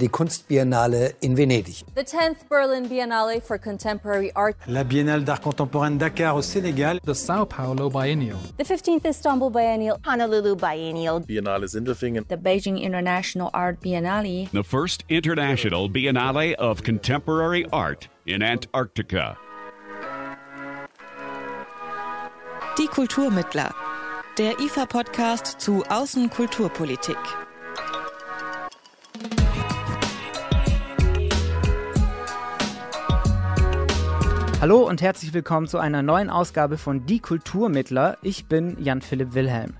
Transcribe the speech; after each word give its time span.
Die 0.00 0.08
Kunstbiennale 0.08 1.14
in 1.20 1.36
Venedig. 1.36 1.84
The 1.96 2.04
10th 2.04 2.48
Berlin 2.48 2.88
Biennale 2.88 3.42
for 3.42 3.58
Contemporary 3.58 4.30
Art. 4.36 4.56
La 4.68 4.84
Biennale 4.84 5.24
d'Art 5.24 5.42
Contemporain 5.42 5.90
de 5.90 5.98
Dakar 5.98 6.36
au 6.36 6.40
Sénégal. 6.40 7.00
The 7.04 7.16
Sao 7.16 7.44
Paulo 7.44 7.90
Biennial. 7.90 8.38
The 8.58 8.64
15th 8.64 9.04
Istanbul 9.04 9.50
Biennial. 9.50 9.98
Honolulu 10.04 10.54
Biennial. 10.54 11.18
Biennale 11.22 11.68
Sindelfingen. 11.68 12.24
The 12.28 12.36
Beijing 12.36 12.80
International 12.80 13.50
Art 13.52 13.80
Biennale. 13.80 14.48
The 14.52 14.62
first 14.62 15.02
International 15.08 15.88
Biennale 15.88 16.54
of 16.60 16.84
Contemporary 16.84 17.66
Art 17.72 18.08
in 18.24 18.40
Antarctica. 18.40 19.36
Die 22.78 22.86
Kulturmittler. 22.86 23.74
Der 24.38 24.52
IFA-Podcast 24.60 25.60
zu 25.60 25.82
Außenkulturpolitik. 25.88 27.16
Hallo 34.60 34.84
und 34.88 35.02
herzlich 35.02 35.32
willkommen 35.34 35.68
zu 35.68 35.78
einer 35.78 36.02
neuen 36.02 36.30
Ausgabe 36.30 36.78
von 36.78 37.06
Die 37.06 37.20
Kulturmittler. 37.20 38.18
Ich 38.22 38.46
bin 38.46 38.76
Jan-Philipp 38.82 39.32
Wilhelm. 39.34 39.74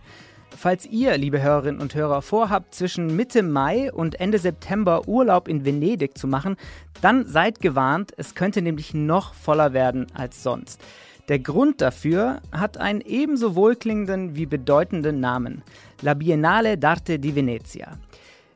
Falls 0.57 0.87
ihr, 0.87 1.19
liebe 1.19 1.43
Hörerinnen 1.43 1.81
und 1.81 1.97
Hörer, 1.97 2.23
vorhabt, 2.23 2.77
zwischen 2.77 3.17
Mitte 3.17 3.43
Mai 3.43 3.93
und 3.93 4.21
Ende 4.21 4.39
September 4.39 5.09
Urlaub 5.09 5.49
in 5.49 5.65
Venedig 5.65 6.17
zu 6.17 6.29
machen, 6.29 6.55
dann 7.01 7.27
seid 7.27 7.61
gewarnt, 7.61 8.13
es 8.19 8.37
könnte 8.37 8.63
nämlich 8.63 8.95
noch 8.95 9.35
voller 9.35 9.73
werden 9.73 10.07
als 10.15 10.45
sonst. 10.45 10.81
Der 11.29 11.41
Grund 11.41 11.81
dafür 11.81 12.41
hat 12.53 12.79
einen 12.79 13.01
ebenso 13.01 13.57
wohlklingenden 13.57 14.37
wie 14.37 14.47
bedeutenden 14.47 15.19
Namen: 15.19 15.63
La 16.03 16.15
Biennale 16.15 16.75
d'Arte 16.75 17.19
di 17.19 17.35
Venezia. 17.35 17.99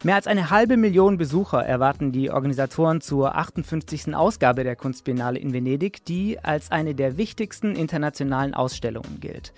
Mehr 0.04 0.16
als 0.16 0.26
eine 0.26 0.50
halbe 0.50 0.76
Million 0.76 1.16
Besucher 1.16 1.64
erwarten 1.64 2.10
die 2.10 2.28
Organisatoren 2.32 3.00
zur 3.00 3.36
58. 3.36 4.16
Ausgabe 4.16 4.64
der 4.64 4.74
Kunstbiennale 4.74 5.38
in 5.38 5.52
Venedig, 5.52 6.04
die 6.06 6.40
als 6.40 6.72
eine 6.72 6.96
der 6.96 7.18
wichtigsten 7.18 7.76
internationalen 7.76 8.52
Ausstellungen 8.52 9.20
gilt. 9.20 9.52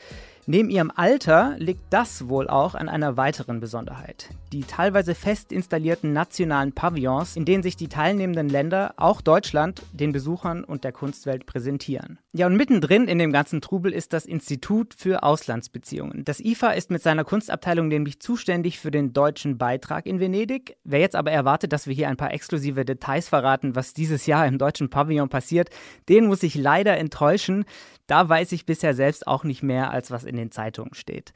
Neben 0.46 0.68
ihrem 0.68 0.92
Alter 0.94 1.54
liegt 1.56 1.80
das 1.88 2.28
wohl 2.28 2.48
auch 2.48 2.74
an 2.74 2.90
einer 2.90 3.16
weiteren 3.16 3.60
Besonderheit. 3.60 4.28
Die 4.52 4.60
teilweise 4.60 5.14
fest 5.14 5.52
installierten 5.52 6.12
nationalen 6.12 6.72
Pavillons, 6.72 7.34
in 7.34 7.46
denen 7.46 7.62
sich 7.62 7.76
die 7.76 7.88
teilnehmenden 7.88 8.50
Länder, 8.50 8.92
auch 8.98 9.22
Deutschland, 9.22 9.82
den 9.92 10.12
Besuchern 10.12 10.62
und 10.62 10.84
der 10.84 10.92
Kunstwelt 10.92 11.46
präsentieren. 11.46 12.18
Ja, 12.34 12.46
und 12.46 12.56
mittendrin 12.56 13.08
in 13.08 13.18
dem 13.18 13.32
ganzen 13.32 13.62
Trubel 13.62 13.90
ist 13.90 14.12
das 14.12 14.26
Institut 14.26 14.92
für 14.94 15.22
Auslandsbeziehungen. 15.22 16.26
Das 16.26 16.40
IFA 16.40 16.72
ist 16.72 16.90
mit 16.90 17.02
seiner 17.02 17.24
Kunstabteilung 17.24 17.88
nämlich 17.88 18.20
zuständig 18.20 18.78
für 18.78 18.90
den 18.90 19.14
deutschen 19.14 19.56
Beitrag 19.56 20.04
in 20.04 20.20
Venedig. 20.20 20.76
Wer 20.84 21.00
jetzt 21.00 21.16
aber 21.16 21.32
erwartet, 21.32 21.72
dass 21.72 21.86
wir 21.86 21.94
hier 21.94 22.08
ein 22.10 22.18
paar 22.18 22.34
exklusive 22.34 22.84
Details 22.84 23.30
verraten, 23.30 23.76
was 23.76 23.94
dieses 23.94 24.26
Jahr 24.26 24.46
im 24.46 24.58
deutschen 24.58 24.90
Pavillon 24.90 25.30
passiert, 25.30 25.70
den 26.10 26.26
muss 26.26 26.42
ich 26.42 26.54
leider 26.54 26.98
enttäuschen. 26.98 27.64
Da 28.06 28.28
weiß 28.28 28.52
ich 28.52 28.66
bisher 28.66 28.94
selbst 28.94 29.26
auch 29.26 29.44
nicht 29.44 29.62
mehr, 29.62 29.90
als 29.90 30.10
was 30.10 30.24
in 30.24 30.36
den 30.36 30.50
Zeitungen 30.50 30.94
steht. 30.94 31.32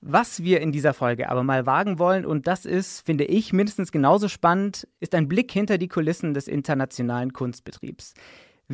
Was 0.00 0.42
wir 0.42 0.60
in 0.60 0.72
dieser 0.72 0.94
Folge 0.94 1.28
aber 1.30 1.44
mal 1.44 1.64
wagen 1.64 1.98
wollen, 2.00 2.26
und 2.26 2.48
das 2.48 2.66
ist, 2.66 3.06
finde 3.06 3.24
ich, 3.24 3.52
mindestens 3.52 3.92
genauso 3.92 4.28
spannend, 4.28 4.88
ist 4.98 5.14
ein 5.14 5.28
Blick 5.28 5.52
hinter 5.52 5.78
die 5.78 5.86
Kulissen 5.86 6.34
des 6.34 6.48
internationalen 6.48 7.32
Kunstbetriebs. 7.32 8.14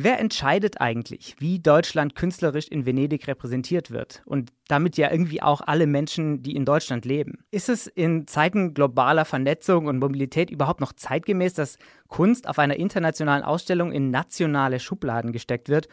Wer 0.01 0.19
entscheidet 0.19 0.79
eigentlich, 0.81 1.35
wie 1.39 1.59
Deutschland 1.59 2.15
künstlerisch 2.15 2.67
in 2.67 2.85
Venedig 2.85 3.27
repräsentiert 3.27 3.91
wird? 3.91 4.21
Und 4.25 4.51
damit 4.67 4.97
ja 4.97 5.11
irgendwie 5.11 5.41
auch 5.41 5.61
alle 5.61 5.87
Menschen, 5.87 6.41
die 6.41 6.55
in 6.55 6.63
Deutschland 6.63 7.05
leben. 7.05 7.43
Ist 7.51 7.69
es 7.69 7.85
in 7.85 8.25
Zeiten 8.25 8.73
globaler 8.73 9.25
Vernetzung 9.25 9.87
und 9.87 9.99
Mobilität 9.99 10.51
überhaupt 10.51 10.79
noch 10.79 10.93
zeitgemäß, 10.93 11.53
dass 11.53 11.77
Kunst 12.07 12.47
auf 12.47 12.59
einer 12.59 12.77
internationalen 12.77 13.43
Ausstellung 13.43 13.91
in 13.91 14.09
nationale 14.09 14.79
Schubladen 14.79 15.31
gesteckt 15.31 15.69
wird? 15.69 15.89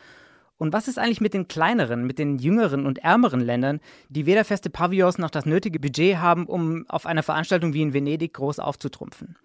Und 0.58 0.72
was 0.72 0.88
ist 0.88 0.98
eigentlich 0.98 1.20
mit 1.20 1.34
den 1.34 1.48
kleineren, 1.48 2.06
mit 2.06 2.18
den 2.18 2.38
jüngeren 2.38 2.86
und 2.86 2.98
ärmeren 2.98 3.40
Ländern, 3.40 3.80
die 4.08 4.27
weder 4.27 4.44
feste 4.44 4.70
Pavillons 4.70 5.18
noch 5.18 5.30
das 5.30 5.44
nötige 5.44 5.78
Budget 5.78 6.17
haben, 6.17 6.46
um 6.46 6.86
auf 6.89 7.06
einer 7.06 7.22
Veranstaltung 7.22 7.74
wie 7.74 7.83
in 7.83 7.92
Venedig 7.92 8.34
groß 8.34 8.58
aufzutrumpfen? 8.58 9.36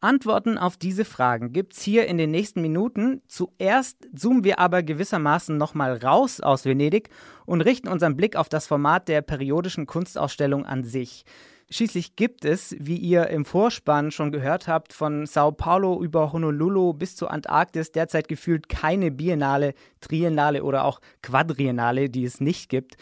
Antworten 0.00 0.58
auf 0.58 0.76
diese 0.76 1.04
Fragen 1.04 1.52
gibt's 1.52 1.82
hier 1.82 2.06
in 2.06 2.18
den 2.18 2.30
nächsten 2.30 2.60
Minuten. 2.60 3.22
Zuerst 3.28 3.96
zoomen 4.14 4.44
wir 4.44 4.58
aber 4.58 4.82
gewissermaßen 4.82 5.56
nochmal 5.56 5.96
raus 5.96 6.40
aus 6.40 6.64
Venedig 6.64 7.08
und 7.46 7.62
richten 7.62 7.88
unseren 7.88 8.16
Blick 8.16 8.36
auf 8.36 8.48
das 8.48 8.66
Format 8.66 9.08
der 9.08 9.22
periodischen 9.22 9.86
Kunstausstellung 9.86 10.66
an 10.66 10.84
sich. 10.84 11.24
Schließlich 11.68 12.14
gibt 12.14 12.44
es, 12.44 12.76
wie 12.78 12.96
ihr 12.96 13.26
im 13.26 13.44
Vorspann 13.44 14.12
schon 14.12 14.30
gehört 14.30 14.68
habt, 14.68 14.92
von 14.92 15.26
Sao 15.26 15.50
Paulo 15.50 16.00
über 16.00 16.32
Honolulu 16.32 16.92
bis 16.92 17.16
zur 17.16 17.32
Antarktis 17.32 17.90
derzeit 17.90 18.28
gefühlt 18.28 18.68
keine 18.68 19.10
Biennale, 19.10 19.74
Triennale 20.00 20.62
oder 20.62 20.84
auch 20.84 21.00
Quadriennale, 21.22 22.08
die 22.08 22.24
es 22.24 22.40
nicht 22.40 22.68
gibt. 22.68 22.96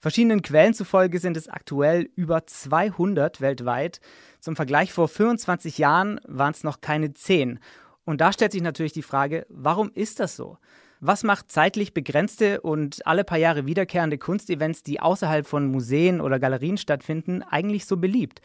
Verschiedenen 0.00 0.40
Quellen 0.40 0.72
zufolge 0.72 1.18
sind 1.18 1.36
es 1.36 1.48
aktuell 1.48 2.08
über 2.14 2.46
200 2.46 3.42
weltweit. 3.42 4.00
Zum 4.40 4.56
Vergleich 4.56 4.92
vor 4.92 5.08
25 5.08 5.76
Jahren 5.76 6.18
waren 6.26 6.52
es 6.52 6.64
noch 6.64 6.80
keine 6.80 7.12
10. 7.12 7.58
Und 8.06 8.22
da 8.22 8.32
stellt 8.32 8.52
sich 8.52 8.62
natürlich 8.62 8.92
die 8.92 9.02
Frage, 9.02 9.44
warum 9.50 9.90
ist 9.92 10.20
das 10.20 10.36
so? 10.36 10.56
Was 11.00 11.24
macht 11.24 11.52
zeitlich 11.52 11.92
begrenzte 11.92 12.62
und 12.62 13.06
alle 13.06 13.22
paar 13.22 13.36
Jahre 13.36 13.66
wiederkehrende 13.66 14.16
Kunstevents, 14.16 14.82
die 14.82 14.98
außerhalb 14.98 15.46
von 15.46 15.70
Museen 15.70 16.22
oder 16.22 16.38
Galerien 16.38 16.78
stattfinden, 16.78 17.42
eigentlich 17.42 17.84
so 17.84 17.98
beliebt? 17.98 18.40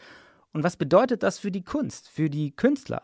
Und 0.51 0.65
was 0.65 0.75
bedeutet 0.75 1.23
das 1.23 1.39
für 1.39 1.49
die 1.49 1.63
Kunst, 1.63 2.09
für 2.09 2.29
die 2.29 2.51
Künstler? 2.51 3.03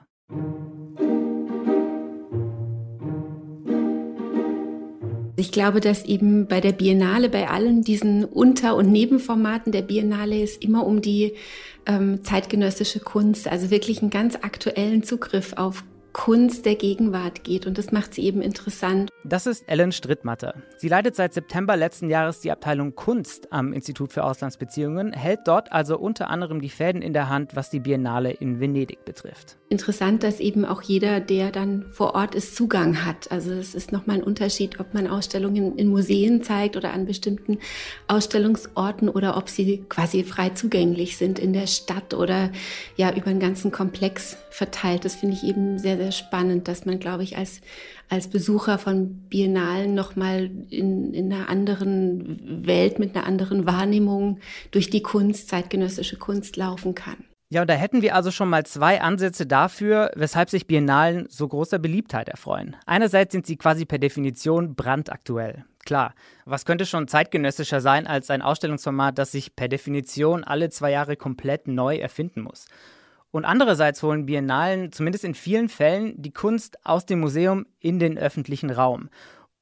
Ich 5.38 5.54
glaube, 5.54 5.80
dass 5.80 6.04
eben 6.04 6.48
bei 6.48 6.60
der 6.60 6.74
Biennale, 6.74 7.30
bei 7.30 7.48
allen 7.48 7.84
diesen 7.84 8.26
Unter- 8.26 8.76
und 8.76 8.92
Nebenformaten 8.92 9.72
der 9.72 9.84
Biennale 9.84 10.44
es 10.44 10.58
immer 10.58 10.86
um 10.86 11.02
die 11.02 11.36
ähm, 11.86 12.22
zeitgenössische 12.22 13.00
Kunst, 13.00 13.48
also 13.48 13.72
wirklich 13.72 14.02
einen 14.02 14.10
ganz 14.10 14.36
aktuellen 14.36 15.04
Zugriff 15.04 15.54
auf 15.56 15.86
Kunst 16.18 16.66
der 16.66 16.76
Gegenwart 16.76 17.44
geht 17.44 17.68
und 17.68 17.78
das 17.78 17.92
macht 17.92 18.14
sie 18.16 18.24
eben 18.24 18.42
interessant. 18.42 19.12
Das 19.24 19.46
ist 19.46 19.70
Ellen 19.70 19.92
Strittmatter. 19.92 20.56
Sie 20.78 20.90
leitet 20.90 21.16
seit 21.16 21.34
September 21.34 21.78
letzten 21.78 22.10
Jahres 22.10 22.42
die 22.42 22.52
Abteilung 22.52 22.96
Kunst 22.96 23.54
am 23.54 23.72
Institut 23.72 24.12
für 24.12 24.24
Auslandsbeziehungen, 24.24 25.14
hält 25.14 25.42
dort 25.46 25.72
also 25.72 25.98
unter 25.98 26.30
anderem 26.30 26.60
die 26.60 26.70
Fäden 26.70 27.04
in 27.04 27.14
der 27.14 27.30
Hand, 27.30 27.56
was 27.56 27.70
die 27.70 27.80
Biennale 27.80 28.32
in 28.32 28.60
Venedig 28.60 29.06
betrifft. 29.06 29.58
Interessant, 29.70 30.24
dass 30.24 30.40
eben 30.40 30.66
auch 30.66 30.82
jeder, 30.82 31.20
der 31.20 31.52
dann 31.52 31.86
vor 31.92 32.16
Ort 32.16 32.36
ist, 32.36 32.56
Zugang 32.56 33.06
hat. 33.06 33.32
Also 33.32 33.52
es 33.52 33.76
ist 33.76 33.92
nochmal 33.92 34.18
ein 34.18 34.24
Unterschied, 34.24 34.80
ob 34.80 34.94
man 34.94 35.08
Ausstellungen 35.08 35.78
in 35.78 35.90
Museen 35.90 36.42
zeigt 36.42 36.78
oder 36.78 36.94
an 36.94 37.06
bestimmten 37.06 37.60
Ausstellungsorten 38.08 39.10
oder 39.10 39.38
ob 39.38 39.50
sie 39.50 39.84
quasi 39.90 40.24
frei 40.24 40.50
zugänglich 40.50 41.18
sind 41.18 41.38
in 41.38 41.54
der 41.54 41.68
Stadt 41.68 42.14
oder 42.14 42.52
ja 42.96 43.12
über 43.12 43.30
den 43.30 43.42
ganzen 43.42 43.72
Komplex 43.72 44.38
verteilt. 44.50 45.04
Das 45.04 45.16
finde 45.16 45.36
ich 45.36 45.44
eben 45.44 45.78
sehr, 45.78 45.98
sehr 45.98 46.08
sehr 46.08 46.12
spannend, 46.14 46.68
dass 46.70 46.86
man, 46.86 47.00
glaube 47.00 47.24
ich, 47.24 47.38
als, 47.38 47.60
als 48.08 48.30
Besucher 48.30 48.78
von 48.78 49.26
Biennalen 49.30 49.94
nochmal 49.94 50.50
in, 50.70 51.14
in 51.14 51.32
einer 51.34 51.50
anderen 51.50 52.66
Welt, 52.66 52.98
mit 53.00 53.16
einer 53.16 53.26
anderen 53.26 53.66
Wahrnehmung 53.66 54.40
durch 54.72 54.90
die 54.90 55.02
Kunst, 55.02 55.50
zeitgenössische 55.50 56.18
Kunst 56.18 56.56
laufen 56.56 56.96
kann. 56.96 57.18
Ja, 57.50 57.62
und 57.62 57.70
da 57.70 57.76
hätten 57.76 58.02
wir 58.02 58.14
also 58.14 58.30
schon 58.30 58.50
mal 58.50 58.66
zwei 58.66 59.00
Ansätze 59.00 59.46
dafür, 59.46 60.12
weshalb 60.16 60.50
sich 60.50 60.68
Biennalen 60.68 61.28
so 61.30 61.48
großer 61.48 61.80
Beliebtheit 61.80 62.28
erfreuen. 62.28 62.76
Einerseits 62.86 63.32
sind 63.32 63.48
sie 63.48 63.56
quasi 63.56 63.86
per 63.86 64.00
Definition 64.00 64.76
brandaktuell. 64.76 65.64
Klar, 65.86 66.14
was 66.44 66.66
könnte 66.66 66.86
schon 66.86 67.08
zeitgenössischer 67.08 67.80
sein 67.80 68.06
als 68.06 68.30
ein 68.30 68.42
Ausstellungsformat, 68.42 69.18
das 69.18 69.32
sich 69.32 69.56
per 69.56 69.70
Definition 69.70 70.44
alle 70.44 70.70
zwei 70.70 70.92
Jahre 70.92 71.16
komplett 71.16 71.70
neu 71.70 71.96
erfinden 71.96 72.42
muss? 72.42 72.68
Und 73.32 73.46
andererseits 73.46 74.04
holen 74.04 74.26
Biennalen 74.26 74.92
zumindest 74.92 75.24
in 75.24 75.34
vielen 75.34 75.70
Fällen 75.70 76.22
die 76.22 76.34
Kunst 76.34 76.86
aus 76.86 77.06
dem 77.06 77.22
Museum 77.22 77.66
in 77.80 78.00
den 78.00 78.18
öffentlichen 78.18 78.72
Raum 78.72 79.10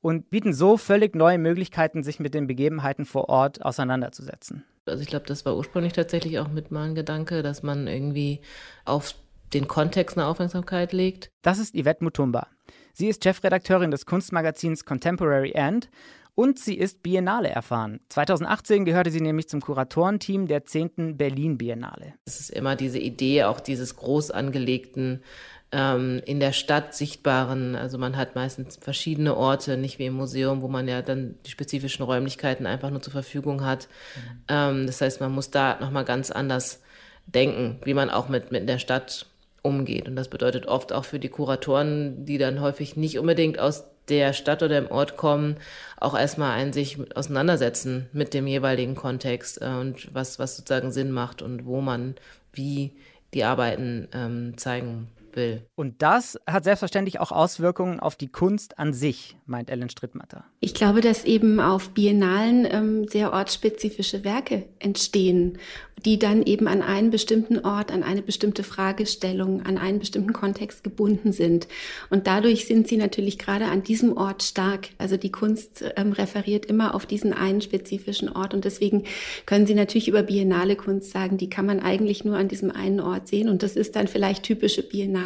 und 0.06 0.30
bieten 0.30 0.54
so 0.54 0.78
völlig 0.78 1.16
neue 1.16 1.40
Möglichkeiten, 1.40 2.04
sich 2.04 2.20
mit 2.20 2.36
den 2.36 2.46
Begebenheiten 2.46 3.06
vor 3.06 3.28
Ort 3.28 3.66
auseinanderzusetzen. 3.66 4.64
Also 4.86 5.02
ich 5.02 5.08
glaube, 5.08 5.26
das 5.26 5.46
war 5.48 5.58
ursprünglich 5.58 5.94
tatsächlich 5.94 6.38
auch 6.38 6.48
mit 6.48 6.70
mal 6.70 6.90
ein 6.90 6.94
Gedanke, 6.94 7.42
dass 7.42 7.64
man 7.64 7.88
irgendwie 7.88 8.42
auf 8.86 9.16
den 9.56 9.68
Kontext 9.68 10.16
eine 10.16 10.28
Aufmerksamkeit 10.28 10.94
legt. 10.94 11.32
Das 11.42 11.58
ist 11.58 11.74
Yvette 11.74 12.04
Mutumba. 12.04 12.46
Sie 12.94 13.08
ist 13.08 13.24
Chefredakteurin 13.24 13.90
des 13.90 14.06
Kunstmagazins 14.06 14.86
Contemporary 14.86 15.54
End 15.54 15.90
und 16.36 16.60
sie 16.60 16.76
ist 16.76 17.02
Biennale 17.02 17.50
erfahren. 17.50 18.00
2018 18.10 18.86
gehörte 18.86 19.10
sie 19.10 19.22
nämlich 19.22 19.50
zum 19.50 19.62
Kuratorenteam 19.62 20.48
der 20.48 20.66
10. 20.66 21.18
Berlin 21.18 21.58
Biennale. 21.58 22.14
Es 22.26 22.40
ist 22.40 22.52
immer 22.52 22.76
diese 22.76 23.00
Idee 23.00 23.46
auch 23.46 23.60
dieses 23.60 23.96
groß 23.96 24.32
angelegten, 24.32 25.24
ähm, 25.72 26.22
in 26.26 26.40
der 26.40 26.54
Stadt 26.54 26.94
sichtbaren, 26.94 27.76
also 27.76 27.98
man 27.98 28.18
hat 28.18 28.36
meistens 28.36 28.78
verschiedene 28.78 29.36
Orte, 29.36 29.78
nicht 29.78 30.00
wie 30.00 30.06
im 30.06 30.14
Museum, 30.14 30.62
wo 30.62 30.68
man 30.68 30.88
ja 30.88 31.02
dann 31.02 31.36
die 31.46 31.52
spezifischen 31.52 32.06
Räumlichkeiten 32.06 32.66
einfach 32.66 32.90
nur 32.90 33.02
zur 33.02 33.14
Verfügung 33.14 33.66
hat. 33.66 33.88
Mhm. 34.16 34.42
Ähm, 34.48 34.88
das 34.88 35.02
heißt, 35.02 35.20
man 35.22 35.32
muss 35.32 35.52
da 35.52 35.78
nochmal 35.80 36.06
ganz 36.06 36.32
anders 36.32 36.82
denken, 37.26 37.80
wie 37.84 37.94
man 37.94 38.10
auch 38.10 38.30
mit, 38.30 38.52
mit 38.52 38.70
der 38.70 38.80
Stadt 38.80 39.26
umgeht. 39.62 40.08
Und 40.08 40.16
das 40.16 40.30
bedeutet 40.30 40.68
oft 40.68 40.94
auch 40.94 41.06
für 41.06 41.20
die 41.20 41.30
Kuratoren, 41.30 42.26
die 42.26 42.38
dann 42.38 42.62
häufig 42.62 42.96
nicht 42.96 43.18
unbedingt 43.18 43.60
aus 43.60 43.86
der 44.08 44.34
Stadt 44.34 44.62
oder 44.62 44.80
dem 44.80 44.92
Ort 44.92 45.18
kommen, 45.18 45.58
auch 45.98 46.18
erstmal 46.18 46.52
ein 46.52 46.74
sich 46.74 47.00
auseinandersetzen 47.16 48.08
mit 48.14 48.34
dem 48.34 48.46
jeweiligen 48.46 48.96
Kontext 48.96 49.62
äh, 49.62 49.66
und 49.66 50.14
was, 50.14 50.38
was 50.38 50.58
sozusagen 50.58 50.92
Sinn 50.92 51.12
macht 51.12 51.42
und 51.42 51.66
wo 51.66 51.82
man 51.82 52.16
wie 52.54 52.94
die 53.34 53.44
Arbeiten 53.44 54.08
ähm, 54.14 54.58
zeigen 54.58 55.10
will. 55.36 55.66
Und 55.76 56.02
das 56.02 56.40
hat 56.48 56.64
selbstverständlich 56.64 57.20
auch 57.20 57.32
Auswirkungen 57.32 58.00
auf 58.00 58.16
die 58.16 58.28
Kunst 58.28 58.80
an 58.80 58.94
sich, 58.94 59.38
meint 59.46 59.70
Ellen 59.70 59.90
Strittmatter. 59.90 60.46
Ich 60.60 60.74
glaube, 60.74 61.02
dass 61.02 61.26
eben 61.26 61.60
auf 61.60 61.90
Biennalen 61.90 62.68
ähm, 62.70 63.08
sehr 63.08 63.34
ortsspezifische 63.34 64.24
Werke 64.24 64.66
entstehen, 64.80 65.58
die 66.04 66.20
dann 66.20 66.44
eben 66.44 66.68
an 66.68 66.82
einen 66.82 67.10
bestimmten 67.10 67.60
Ort, 67.60 67.92
an 67.92 68.04
eine 68.04 68.22
bestimmte 68.22 68.64
Fragestellung, 68.64 69.66
an 69.66 69.78
einen 69.78 70.00
bestimmten 70.00 70.34
Kontext 70.34 70.84
gebunden 70.84 71.32
sind. 71.32 71.68
Und 72.10 72.28
dadurch 72.28 72.66
sind 72.66 72.88
sie 72.88 72.98
natürlich 72.98 73.40
gerade 73.40 73.66
an 73.66 73.84
diesem 73.84 74.16
Ort 74.16 74.44
stark. 74.44 74.90
Also 74.98 75.18
die 75.18 75.32
Kunst 75.32 75.84
ähm, 75.96 76.12
referiert 76.12 76.66
immer 76.66 76.94
auf 76.94 77.06
diesen 77.06 77.34
einen 77.34 77.62
spezifischen 77.62 78.30
Ort. 78.30 78.54
Und 78.54 78.66
deswegen 78.66 79.04
können 79.46 79.66
Sie 79.66 79.74
natürlich 79.74 80.08
über 80.08 80.24
biennale 80.24 80.76
Kunst 80.76 81.12
sagen, 81.12 81.38
die 81.38 81.50
kann 81.50 81.66
man 81.66 81.80
eigentlich 81.80 82.24
nur 82.24 82.38
an 82.38 82.48
diesem 82.48 82.72
einen 82.72 83.00
Ort 83.00 83.28
sehen. 83.28 83.50
Und 83.50 83.64
das 83.64 83.76
ist 83.76 83.96
dann 83.96 84.08
vielleicht 84.08 84.44
typische 84.44 84.84
Biennale 84.84 85.25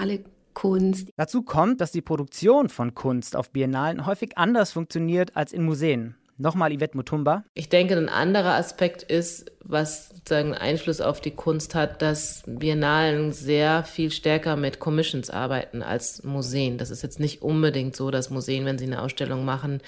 Kunst. 0.53 1.09
Dazu 1.15 1.41
kommt, 1.41 1.79
dass 1.79 1.91
die 1.91 2.01
Produktion 2.01 2.69
von 2.69 2.93
Kunst 2.93 3.35
auf 3.35 3.51
Biennalen 3.51 4.05
häufig 4.05 4.37
anders 4.37 4.71
funktioniert 4.71 5.35
als 5.37 5.53
in 5.53 5.63
Museen. 5.63 6.15
Nochmal 6.37 6.71
Yvette 6.71 6.95
Mutumba. 6.95 7.43
Ich 7.53 7.67
denke, 7.67 7.97
ein 7.97 8.07
anderer 8.07 8.55
Aspekt 8.55 9.03
ist, 9.03 9.51
was 9.61 10.09
sozusagen 10.09 10.53
Einfluss 10.53 11.01
auf 11.01 11.19
die 11.19 11.31
Kunst 11.31 11.75
hat, 11.75 12.01
dass 12.01 12.43
Biennalen 12.47 13.33
sehr 13.33 13.83
viel 13.83 14.09
stärker 14.09 14.55
mit 14.55 14.79
Commissions 14.79 15.29
arbeiten 15.29 15.83
als 15.83 16.23
Museen. 16.23 16.77
Das 16.77 16.91
ist 16.91 17.03
jetzt 17.03 17.19
nicht 17.19 17.41
unbedingt 17.41 17.95
so, 17.95 18.09
dass 18.09 18.29
Museen, 18.29 18.63
wenn 18.63 18.77
sie 18.77 18.85
eine 18.85 19.01
Ausstellung 19.01 19.43
machen, 19.43 19.81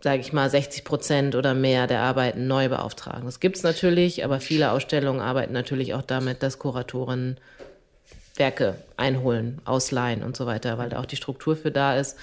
sage 0.00 0.20
ich 0.20 0.32
mal, 0.32 0.48
60 0.48 0.84
Prozent 0.84 1.34
oder 1.34 1.52
mehr 1.54 1.88
der 1.88 2.02
Arbeiten 2.02 2.46
neu 2.46 2.68
beauftragen. 2.68 3.24
Das 3.24 3.40
gibt 3.40 3.56
es 3.56 3.64
natürlich, 3.64 4.24
aber 4.24 4.38
viele 4.38 4.70
Ausstellungen 4.70 5.20
arbeiten 5.20 5.52
natürlich 5.52 5.94
auch 5.94 6.02
damit, 6.02 6.44
dass 6.44 6.60
Kuratoren 6.60 7.38
Werke 8.42 8.74
einholen, 8.96 9.60
ausleihen 9.64 10.24
und 10.24 10.36
so 10.36 10.46
weiter, 10.46 10.76
weil 10.76 10.88
da 10.88 10.98
auch 10.98 11.06
die 11.06 11.14
Struktur 11.14 11.54
für 11.56 11.70
da 11.70 11.94
ist. 11.96 12.18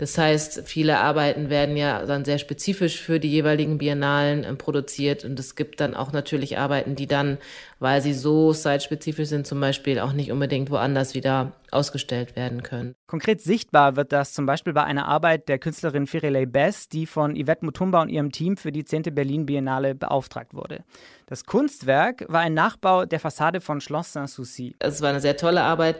Das 0.00 0.16
heißt, 0.16 0.62
viele 0.64 0.98
Arbeiten 0.98 1.50
werden 1.50 1.76
ja 1.76 2.06
dann 2.06 2.24
sehr 2.24 2.38
spezifisch 2.38 3.02
für 3.02 3.20
die 3.20 3.30
jeweiligen 3.30 3.76
Biennalen 3.76 4.44
äh, 4.44 4.54
produziert 4.54 5.26
und 5.26 5.38
es 5.38 5.56
gibt 5.56 5.78
dann 5.78 5.94
auch 5.94 6.10
natürlich 6.10 6.56
Arbeiten, 6.56 6.96
die 6.96 7.06
dann, 7.06 7.36
weil 7.80 8.00
sie 8.00 8.14
so 8.14 8.54
zeitspezifisch 8.54 9.28
sind, 9.28 9.46
zum 9.46 9.60
Beispiel 9.60 9.98
auch 9.98 10.14
nicht 10.14 10.32
unbedingt 10.32 10.70
woanders 10.70 11.14
wieder 11.14 11.52
ausgestellt 11.70 12.34
werden 12.34 12.62
können. 12.62 12.94
Konkret 13.08 13.42
sichtbar 13.42 13.96
wird 13.96 14.12
das 14.12 14.32
zum 14.32 14.46
Beispiel 14.46 14.72
bei 14.72 14.84
einer 14.84 15.06
Arbeit 15.06 15.50
der 15.50 15.58
Künstlerin 15.58 16.06
Firelei 16.06 16.46
Bess, 16.46 16.88
die 16.88 17.04
von 17.04 17.34
Yvette 17.34 17.66
Mutumba 17.66 18.00
und 18.00 18.08
ihrem 18.08 18.32
Team 18.32 18.56
für 18.56 18.72
die 18.72 18.86
10. 18.86 19.02
Berlin 19.14 19.44
Biennale 19.44 19.94
beauftragt 19.94 20.54
wurde. 20.54 20.82
Das 21.26 21.44
Kunstwerk 21.44 22.24
war 22.28 22.40
ein 22.40 22.54
Nachbau 22.54 23.04
der 23.04 23.20
Fassade 23.20 23.60
von 23.60 23.82
Schloss 23.82 24.14
Sanssouci. 24.14 24.76
Es 24.78 25.02
war 25.02 25.10
eine 25.10 25.20
sehr 25.20 25.36
tolle 25.36 25.60
Arbeit, 25.60 25.96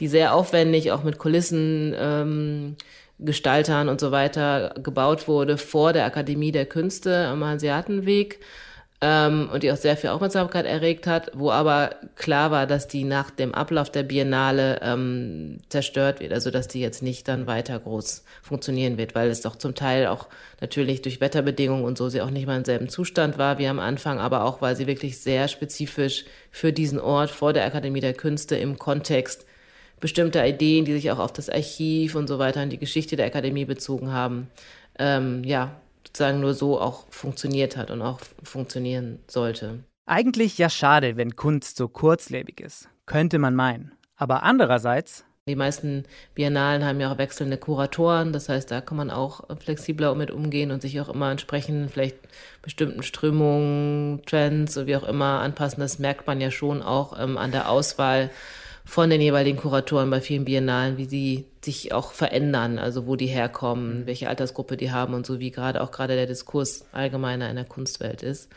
die 0.00 0.08
sehr 0.08 0.34
aufwendig 0.34 0.90
auch 0.90 1.04
mit 1.04 1.18
Kulissen 1.18 1.94
ähm, 1.96 2.76
Gestaltern 3.18 3.88
und 3.88 4.00
so 4.00 4.10
weiter 4.10 4.74
gebaut 4.82 5.26
wurde 5.28 5.56
vor 5.56 5.92
der 5.92 6.04
Akademie 6.04 6.52
der 6.52 6.66
Künste 6.66 7.26
am 7.26 7.44
Hanseatenweg 7.44 8.40
ähm, 9.00 9.48
und 9.52 9.62
die 9.62 9.72
auch 9.72 9.76
sehr 9.76 9.96
viel 9.96 10.10
Aufmerksamkeit 10.10 10.64
erregt 10.64 11.06
hat, 11.06 11.30
wo 11.34 11.50
aber 11.50 11.90
klar 12.14 12.50
war, 12.50 12.66
dass 12.66 12.88
die 12.88 13.04
nach 13.04 13.30
dem 13.30 13.54
Ablauf 13.54 13.90
der 13.90 14.02
Biennale 14.02 14.80
ähm, 14.82 15.58
zerstört 15.68 16.20
wird, 16.20 16.32
also 16.32 16.50
dass 16.50 16.68
die 16.68 16.80
jetzt 16.80 17.02
nicht 17.02 17.28
dann 17.28 17.46
weiter 17.46 17.78
groß 17.78 18.24
funktionieren 18.42 18.96
wird, 18.96 19.14
weil 19.14 19.28
es 19.28 19.42
doch 19.42 19.56
zum 19.56 19.74
Teil 19.74 20.06
auch 20.06 20.28
natürlich 20.60 21.02
durch 21.02 21.20
Wetterbedingungen 21.20 21.84
und 21.84 21.98
so 21.98 22.08
sie 22.08 22.22
auch 22.22 22.30
nicht 22.30 22.46
mal 22.46 22.56
im 22.56 22.64
selben 22.64 22.88
Zustand 22.88 23.36
war 23.38 23.58
wie 23.58 23.66
am 23.66 23.78
Anfang, 23.78 24.18
aber 24.18 24.44
auch 24.44 24.62
weil 24.62 24.76
sie 24.76 24.86
wirklich 24.86 25.20
sehr 25.20 25.48
spezifisch 25.48 26.24
für 26.50 26.72
diesen 26.72 26.98
Ort 26.98 27.30
vor 27.30 27.52
der 27.52 27.66
Akademie 27.66 28.00
der 28.00 28.14
Künste 28.14 28.56
im 28.56 28.78
Kontext 28.78 29.46
bestimmte 30.06 30.38
Ideen, 30.46 30.84
die 30.84 30.92
sich 30.92 31.10
auch 31.10 31.18
auf 31.18 31.32
das 31.32 31.50
Archiv 31.50 32.14
und 32.14 32.28
so 32.28 32.38
weiter, 32.38 32.62
und 32.62 32.70
die 32.70 32.78
Geschichte 32.78 33.16
der 33.16 33.26
Akademie 33.26 33.64
bezogen 33.64 34.12
haben, 34.12 34.46
ähm, 35.00 35.42
ja, 35.42 35.80
sozusagen 36.06 36.38
nur 36.38 36.54
so 36.54 36.80
auch 36.80 37.06
funktioniert 37.10 37.76
hat 37.76 37.90
und 37.90 38.02
auch 38.02 38.20
funktionieren 38.44 39.18
sollte. 39.26 39.80
Eigentlich 40.06 40.58
ja 40.58 40.70
schade, 40.70 41.16
wenn 41.16 41.34
Kunst 41.34 41.76
so 41.76 41.88
kurzlebig 41.88 42.60
ist, 42.60 42.88
könnte 43.06 43.40
man 43.40 43.56
meinen. 43.56 43.90
Aber 44.14 44.44
andererseits 44.44 45.24
die 45.48 45.56
meisten 45.56 46.04
Biennalen 46.34 46.84
haben 46.84 47.00
ja 47.00 47.12
auch 47.12 47.18
wechselnde 47.18 47.56
Kuratoren, 47.56 48.32
das 48.32 48.48
heißt, 48.48 48.68
da 48.68 48.80
kann 48.80 48.96
man 48.96 49.12
auch 49.12 49.44
flexibler 49.60 50.12
mit 50.16 50.32
umgehen 50.32 50.72
und 50.72 50.82
sich 50.82 51.00
auch 51.00 51.08
immer 51.08 51.30
entsprechend 51.30 51.92
vielleicht 51.92 52.16
bestimmten 52.62 53.04
Strömungen, 53.04 54.22
Trends 54.26 54.76
und 54.76 54.86
wie 54.86 54.96
auch 54.96 55.04
immer 55.04 55.40
anpassen. 55.40 55.80
Das 55.80 56.00
merkt 56.00 56.26
man 56.26 56.40
ja 56.40 56.50
schon 56.50 56.82
auch 56.82 57.16
ähm, 57.16 57.38
an 57.38 57.52
der 57.52 57.70
Auswahl 57.70 58.30
von 58.86 59.10
den 59.10 59.20
jeweiligen 59.20 59.58
Kuratoren 59.58 60.08
bei 60.10 60.20
vielen 60.20 60.44
Biennalen, 60.44 60.96
wie 60.96 61.06
sie 61.06 61.44
sich 61.62 61.92
auch 61.92 62.12
verändern, 62.12 62.78
also 62.78 63.06
wo 63.06 63.16
die 63.16 63.26
herkommen, 63.26 64.06
welche 64.06 64.28
Altersgruppe 64.28 64.76
die 64.76 64.92
haben 64.92 65.12
und 65.12 65.26
so, 65.26 65.40
wie 65.40 65.50
gerade 65.50 65.82
auch 65.82 65.90
gerade 65.90 66.14
der 66.14 66.26
Diskurs 66.26 66.84
allgemeiner 66.92 67.50
in 67.50 67.56
der 67.56 67.64
Kunstwelt 67.64 68.22
ist. 68.22 68.48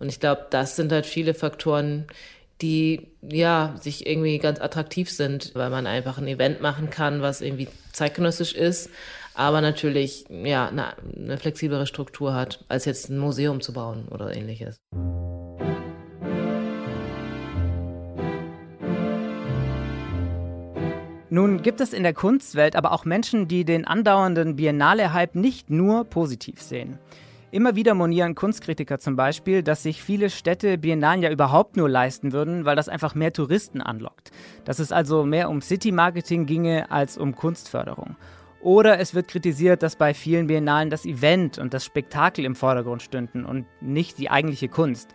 Und 0.00 0.08
ich 0.08 0.18
glaube, 0.18 0.46
das 0.50 0.74
sind 0.74 0.90
halt 0.90 1.06
viele 1.06 1.34
Faktoren, 1.34 2.08
die 2.60 3.06
ja 3.22 3.76
sich 3.80 4.06
irgendwie 4.06 4.38
ganz 4.38 4.60
attraktiv 4.60 5.08
sind, 5.10 5.52
weil 5.54 5.70
man 5.70 5.86
einfach 5.86 6.18
ein 6.18 6.26
Event 6.26 6.60
machen 6.60 6.90
kann, 6.90 7.22
was 7.22 7.40
irgendwie 7.40 7.68
zeitgenössisch 7.92 8.54
ist, 8.54 8.90
aber 9.34 9.60
natürlich 9.60 10.24
ja 10.28 10.66
eine, 10.66 10.94
eine 11.14 11.38
flexiblere 11.38 11.86
Struktur 11.86 12.34
hat, 12.34 12.64
als 12.68 12.86
jetzt 12.86 13.08
ein 13.08 13.18
Museum 13.18 13.60
zu 13.60 13.72
bauen 13.72 14.08
oder 14.08 14.34
ähnliches. 14.34 14.80
Nun 21.36 21.60
gibt 21.60 21.82
es 21.82 21.92
in 21.92 22.02
der 22.02 22.14
Kunstwelt 22.14 22.76
aber 22.76 22.92
auch 22.92 23.04
Menschen, 23.04 23.46
die 23.46 23.66
den 23.66 23.84
andauernden 23.84 24.56
Biennale-Hype 24.56 25.34
nicht 25.34 25.68
nur 25.68 26.04
positiv 26.04 26.62
sehen. 26.62 26.98
Immer 27.50 27.76
wieder 27.76 27.92
monieren 27.92 28.34
Kunstkritiker 28.34 28.98
zum 28.98 29.16
Beispiel, 29.16 29.62
dass 29.62 29.82
sich 29.82 30.02
viele 30.02 30.30
Städte 30.30 30.78
Biennalen 30.78 31.22
ja 31.22 31.30
überhaupt 31.30 31.76
nur 31.76 31.90
leisten 31.90 32.32
würden, 32.32 32.64
weil 32.64 32.74
das 32.74 32.88
einfach 32.88 33.14
mehr 33.14 33.34
Touristen 33.34 33.82
anlockt. 33.82 34.30
Dass 34.64 34.78
es 34.78 34.92
also 34.92 35.26
mehr 35.26 35.50
um 35.50 35.60
City-Marketing 35.60 36.46
ginge 36.46 36.90
als 36.90 37.18
um 37.18 37.36
Kunstförderung. 37.36 38.16
Oder 38.62 38.98
es 38.98 39.14
wird 39.14 39.28
kritisiert, 39.28 39.82
dass 39.82 39.96
bei 39.96 40.14
vielen 40.14 40.46
Biennalen 40.46 40.88
das 40.88 41.04
Event 41.04 41.58
und 41.58 41.74
das 41.74 41.84
Spektakel 41.84 42.46
im 42.46 42.56
Vordergrund 42.56 43.02
stünden 43.02 43.44
und 43.44 43.66
nicht 43.82 44.16
die 44.16 44.30
eigentliche 44.30 44.68
Kunst. 44.68 45.10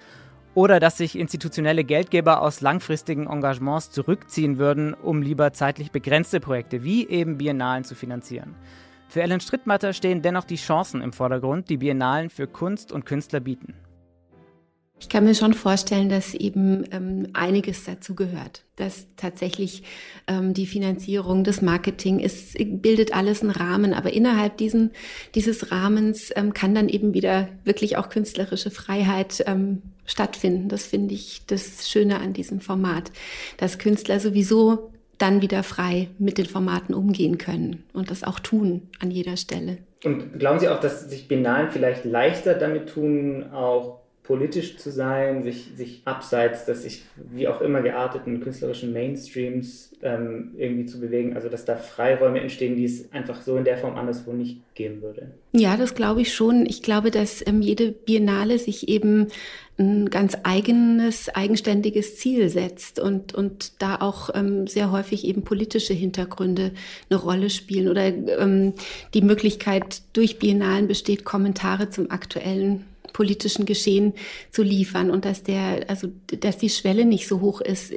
Oder 0.54 0.80
dass 0.82 0.98
sich 0.98 1.18
institutionelle 1.18 1.84
Geldgeber 1.86 2.42
aus 2.42 2.60
langfristigen 2.60 3.28
Engagements 3.28 3.92
zurückziehen 3.92 4.58
würden, 4.58 4.94
um 4.94 5.22
lieber 5.22 5.54
zeitlich 5.54 5.92
begrenzte 5.92 6.42
Projekte 6.42 6.84
wie 6.84 7.08
eben 7.08 7.38
Biennalen 7.38 7.86
zu 7.86 7.96
finanzieren. 7.96 8.56
Für 9.08 9.22
Ellen 9.22 9.40
Strittmatter 9.40 9.94
stehen 9.94 10.22
dennoch 10.22 10.46
die 10.46 10.56
Chancen 10.56 11.02
im 11.02 11.14
Vordergrund, 11.14 11.70
die 11.70 11.78
Biennalen 11.78 12.30
für 12.30 12.48
Kunst 12.48 12.92
und 12.92 13.06
Künstler 13.06 13.40
bieten. 13.40 13.74
Ich 15.02 15.10
kann 15.10 15.24
mir 15.24 15.34
schon 15.34 15.56
vorstellen, 15.56 16.10
dass 16.10 16.36
eben 16.36 16.86
ähm, 16.92 17.28
einiges 17.34 17.86
dazu 17.86 18.14
gehört. 18.14 18.64
Dass 18.76 19.08
tatsächlich 19.18 19.82
ähm, 20.28 20.54
die 20.54 20.68
Finanzierung, 20.68 21.44
das 21.44 21.64
Marketing, 21.64 22.20
es 22.20 22.54
bildet 22.56 23.14
alles 23.14 23.42
einen 23.42 23.50
Rahmen, 23.50 23.94
aber 23.96 24.14
innerhalb 24.14 24.58
diesen, 24.58 24.92
dieses 25.34 25.72
Rahmens 25.72 26.32
ähm, 26.36 26.54
kann 26.54 26.76
dann 26.76 26.88
eben 26.88 27.16
wieder 27.16 27.50
wirklich 27.64 27.98
auch 27.98 28.10
künstlerische 28.10 28.70
Freiheit 28.70 29.44
ähm, 29.48 29.82
stattfinden. 30.12 30.70
Das 30.70 30.86
finde 30.86 31.14
ich 31.14 31.46
das 31.48 31.90
Schöne 31.90 32.20
an 32.20 32.34
diesem 32.34 32.60
Format, 32.60 33.12
dass 33.58 33.80
Künstler 33.80 34.20
sowieso 34.20 34.92
dann 35.18 35.42
wieder 35.42 35.64
frei 35.64 36.10
mit 36.18 36.38
den 36.38 36.46
Formaten 36.46 36.94
umgehen 36.94 37.38
können 37.38 37.84
und 37.94 38.12
das 38.12 38.24
auch 38.24 38.40
tun 38.40 38.90
an 39.00 39.12
jeder 39.12 39.38
Stelle. 39.38 39.78
Und 40.04 40.40
glauben 40.40 40.60
Sie 40.60 40.68
auch, 40.68 40.80
dass 40.80 41.10
sich 41.10 41.28
Biennalen 41.28 41.70
vielleicht 41.70 42.06
leichter 42.06 42.56
damit 42.56 42.90
tun, 42.90 43.52
auch 43.54 44.02
politisch 44.24 44.78
zu 44.78 44.92
sein, 44.92 45.44
sich, 45.44 45.72
sich 45.76 46.04
abseits 46.06 46.66
des 46.66 46.84
sich 46.84 47.04
wie 47.16 47.48
auch 47.48 47.60
immer 47.60 47.82
gearteten 47.82 48.40
künstlerischen 48.40 48.94
Mainstreams 48.94 49.94
ähm, 50.04 50.52
irgendwie 50.58 50.86
zu 50.86 51.00
bewegen, 51.00 51.36
also 51.36 51.50
dass 51.50 51.66
da 51.66 51.76
Freiräume 51.76 52.40
entstehen, 52.40 52.76
die 52.76 52.86
es 52.86 53.12
einfach 53.12 53.42
so 53.42 53.58
in 53.58 53.66
der 53.66 53.78
Form 53.78 53.96
anderswo 53.96 54.32
nicht 54.32 54.62
geben 54.76 55.02
würde. 55.02 55.32
Ja, 55.52 55.76
das 55.76 55.96
glaube 55.96 56.22
ich 56.22 56.34
schon. 56.34 56.66
Ich 56.66 56.82
glaube, 56.82 57.12
dass 57.12 57.46
ähm, 57.46 57.62
jede 57.62 57.92
Biennale 57.92 58.58
sich 58.58 58.88
eben 58.88 59.28
ein 59.82 60.10
ganz 60.10 60.38
eigenes, 60.44 61.30
eigenständiges 61.30 62.18
Ziel 62.18 62.50
setzt 62.50 63.00
und, 63.00 63.34
und 63.34 63.82
da 63.82 63.98
auch 63.98 64.30
ähm, 64.34 64.68
sehr 64.68 64.92
häufig 64.92 65.26
eben 65.26 65.44
politische 65.44 65.94
Hintergründe 65.94 66.72
eine 67.10 67.20
Rolle 67.20 67.50
spielen 67.50 67.90
oder 67.90 68.06
ähm, 68.06 68.74
die 69.14 69.22
Möglichkeit 69.22 70.04
durch 70.14 70.40
Biennalen 70.40 70.88
besteht, 70.88 71.26
Kommentare 71.26 71.90
zum 71.90 72.12
aktuellen 72.12 72.86
politischen 73.14 73.66
Geschehen 73.66 74.14
zu 74.52 74.64
liefern 74.64 75.12
und 75.12 75.26
dass 75.26 75.44
der, 75.44 75.90
also 75.90 76.08
dass 76.40 76.58
die 76.58 76.70
Schwelle 76.70 77.06
nicht 77.06 77.28
so 77.28 77.42
hoch 77.42 77.60
ist, 77.60 77.94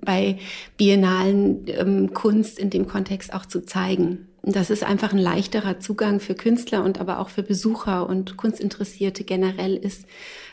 bei 0.00 0.38
biennalen 0.76 1.66
ähm, 1.66 2.14
Kunst 2.14 2.58
in 2.58 2.70
dem 2.70 2.86
Kontext 2.86 3.34
auch 3.34 3.46
zu 3.46 3.64
zeigen. 3.64 4.28
Das 4.42 4.70
ist 4.70 4.84
einfach 4.84 5.12
ein 5.12 5.18
leichterer 5.18 5.80
Zugang 5.80 6.20
für 6.20 6.34
Künstler 6.34 6.84
und 6.84 7.00
aber 7.00 7.18
auch 7.18 7.30
für 7.30 7.42
Besucher 7.42 8.08
und 8.08 8.36
Kunstinteressierte 8.36 9.24
generell 9.24 9.76
ist, 9.76 10.06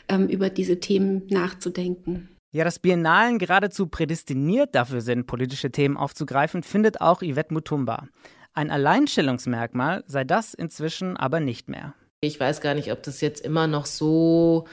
ähm, 0.08 0.28
über 0.28 0.50
diese 0.50 0.80
Themen 0.80 1.26
nachzudenken. 1.28 2.28
Ja, 2.52 2.62
dass 2.62 2.78
Biennalen 2.78 3.38
geradezu 3.38 3.88
prädestiniert 3.88 4.74
dafür 4.74 5.00
sind, 5.00 5.26
politische 5.26 5.70
Themen 5.70 5.96
aufzugreifen, 5.96 6.62
findet 6.62 7.00
auch 7.00 7.20
Yvette 7.20 7.52
Mutumba. 7.52 8.06
Ein 8.52 8.70
Alleinstellungsmerkmal 8.70 10.04
sei 10.06 10.22
das 10.22 10.54
inzwischen 10.54 11.16
aber 11.16 11.40
nicht 11.40 11.68
mehr. 11.68 11.94
Ich 12.20 12.38
weiß 12.38 12.60
gar 12.60 12.74
nicht, 12.74 12.92
ob 12.92 13.02
das 13.02 13.20
jetzt 13.20 13.44
immer 13.44 13.66
noch 13.66 13.86
so 13.86 14.66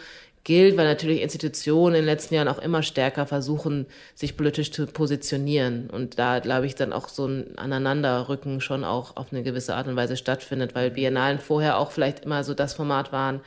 gilt, 0.44 0.78
weil 0.78 0.88
natürlich 0.88 1.22
Institutionen 1.22 1.96
in 1.96 2.02
den 2.02 2.06
letzten 2.06 2.36
Jahren 2.36 2.48
auch 2.48 2.60
immer 2.60 2.84
stärker 2.84 3.26
versuchen, 3.26 3.88
sich 4.16 4.38
politisch 4.38 4.72
zu 4.72 4.88
positionieren. 4.88 5.90
Und 5.90 6.18
da, 6.18 6.40
glaube 6.40 6.66
ich, 6.66 6.76
dann 6.76 6.94
auch 6.94 7.10
so 7.10 7.26
ein 7.26 7.58
Aneinanderrücken 7.58 8.62
schon 8.62 8.84
auch 8.84 9.18
auf 9.18 9.32
eine 9.32 9.44
gewisse 9.44 9.76
Art 9.76 9.88
und 9.88 9.96
Weise 9.96 10.18
stattfindet, 10.18 10.74
weil 10.76 10.92
Biennalen 10.92 11.40
vorher 11.40 11.78
auch 11.78 11.92
vielleicht 11.92 12.26
immer 12.26 12.44
so 12.44 12.54
das 12.54 12.74
Format 12.74 13.12
waren, 13.12 13.42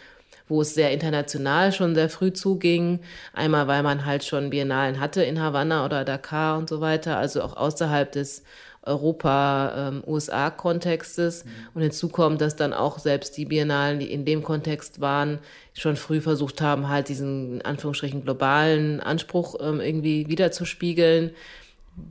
wo 0.49 0.61
es 0.61 0.75
sehr 0.75 0.93
international 0.93 1.73
schon 1.73 1.95
sehr 1.95 2.11
früh 2.11 2.33
zuging. 2.33 3.01
Einmal, 3.33 3.67
weil 3.67 3.83
man 3.83 4.05
halt 4.05 4.25
schon 4.25 4.51
Biennalen 4.51 5.01
hatte 5.01 5.23
in 5.23 5.41
Havanna 5.41 5.85
oder 5.85 6.05
Dakar 6.05 6.59
und 6.59 6.69
so 6.69 6.81
weiter, 6.81 7.17
also 7.17 7.43
auch 7.43 7.57
außerhalb 7.57 8.13
des 8.13 8.45
Europa-USA-Kontextes. 8.83 11.43
Ähm, 11.43 11.49
mhm. 11.49 11.69
Und 11.75 11.83
hinzu 11.83 12.09
kommt, 12.09 12.41
dass 12.43 12.57
dann 12.57 12.73
auch 12.75 12.99
selbst 12.99 13.37
die 13.37 13.47
Biennalen, 13.47 13.99
die 13.99 14.13
in 14.13 14.25
dem 14.25 14.43
Kontext 14.43 15.01
waren, 15.01 15.39
schon 15.73 15.97
früh 15.97 16.21
versucht 16.21 16.61
haben, 16.61 16.89
halt 16.89 17.09
diesen 17.09 17.55
in 17.55 17.63
Anführungsstrichen 17.63 18.25
globalen 18.25 19.01
Anspruch 19.01 19.57
ähm, 19.61 19.81
irgendwie 19.81 20.29
wiederzuspiegeln, 20.29 21.31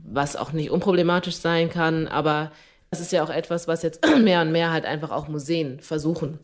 was 0.04 0.34
auch 0.34 0.52
nicht 0.52 0.70
unproblematisch 0.70 1.36
sein 1.36 1.70
kann. 1.70 2.08
Aber 2.08 2.50
das 2.90 3.00
ist 3.00 3.12
ja 3.12 3.22
auch 3.22 3.30
etwas, 3.30 3.68
was 3.68 3.82
jetzt 3.82 4.04
mehr 4.22 4.40
und 4.40 4.50
mehr 4.50 4.72
halt 4.72 4.86
einfach 4.86 5.12
auch 5.12 5.28
Museen 5.28 5.78
versuchen 5.78 6.40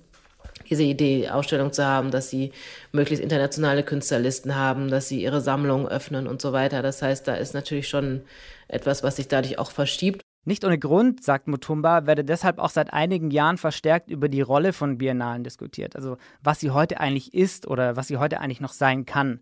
diese 0.71 0.85
Idee, 0.85 1.29
Ausstellung 1.29 1.73
zu 1.73 1.85
haben, 1.85 2.11
dass 2.11 2.31
sie 2.31 2.53
möglichst 2.93 3.23
internationale 3.23 3.83
Künstlerlisten 3.83 4.55
haben, 4.55 4.89
dass 4.89 5.09
sie 5.09 5.23
ihre 5.23 5.41
Sammlung 5.41 5.89
öffnen 5.89 6.27
und 6.27 6.41
so 6.41 6.53
weiter. 6.53 6.81
Das 6.81 7.03
heißt, 7.03 7.27
da 7.27 7.35
ist 7.35 7.53
natürlich 7.53 7.89
schon 7.89 8.23
etwas, 8.69 9.03
was 9.03 9.17
sich 9.17 9.29
dadurch 9.29 9.59
auch 9.59 9.73
verschiebt. 9.73 10.23
Nicht 10.45 10.65
ohne 10.65 10.79
Grund, 10.79 11.23
sagt 11.23 11.49
Mutumba, 11.49 12.07
werde 12.07 12.25
deshalb 12.25 12.59
auch 12.59 12.71
seit 12.71 12.95
einigen 12.95 13.31
Jahren 13.31 13.59
verstärkt 13.59 14.11
über 14.11 14.29
die 14.29 14.41
Rolle 14.41 14.73
von 14.73 14.97
Biennalen 14.97 15.45
diskutiert. 15.45 15.97
Also 15.97 16.17
was 16.43 16.61
sie 16.61 16.71
heute 16.71 16.99
eigentlich 16.99 17.35
ist 17.35 17.67
oder 17.67 17.97
was 17.97 18.09
sie 18.09 18.17
heute 18.17 18.41
eigentlich 18.41 18.61
noch 18.61 18.73
sein 18.73 19.05
kann. 19.05 19.41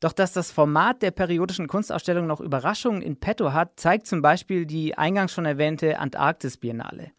Doch 0.00 0.12
dass 0.12 0.34
das 0.34 0.52
Format 0.52 1.00
der 1.00 1.12
periodischen 1.12 1.66
Kunstausstellung 1.66 2.26
noch 2.26 2.42
Überraschungen 2.42 3.00
in 3.00 3.16
petto 3.16 3.54
hat, 3.54 3.80
zeigt 3.80 4.06
zum 4.06 4.20
Beispiel 4.20 4.66
die 4.66 4.98
eingangs 4.98 5.32
schon 5.32 5.46
erwähnte 5.46 5.98
Antarktis-Biennale. 5.98 7.12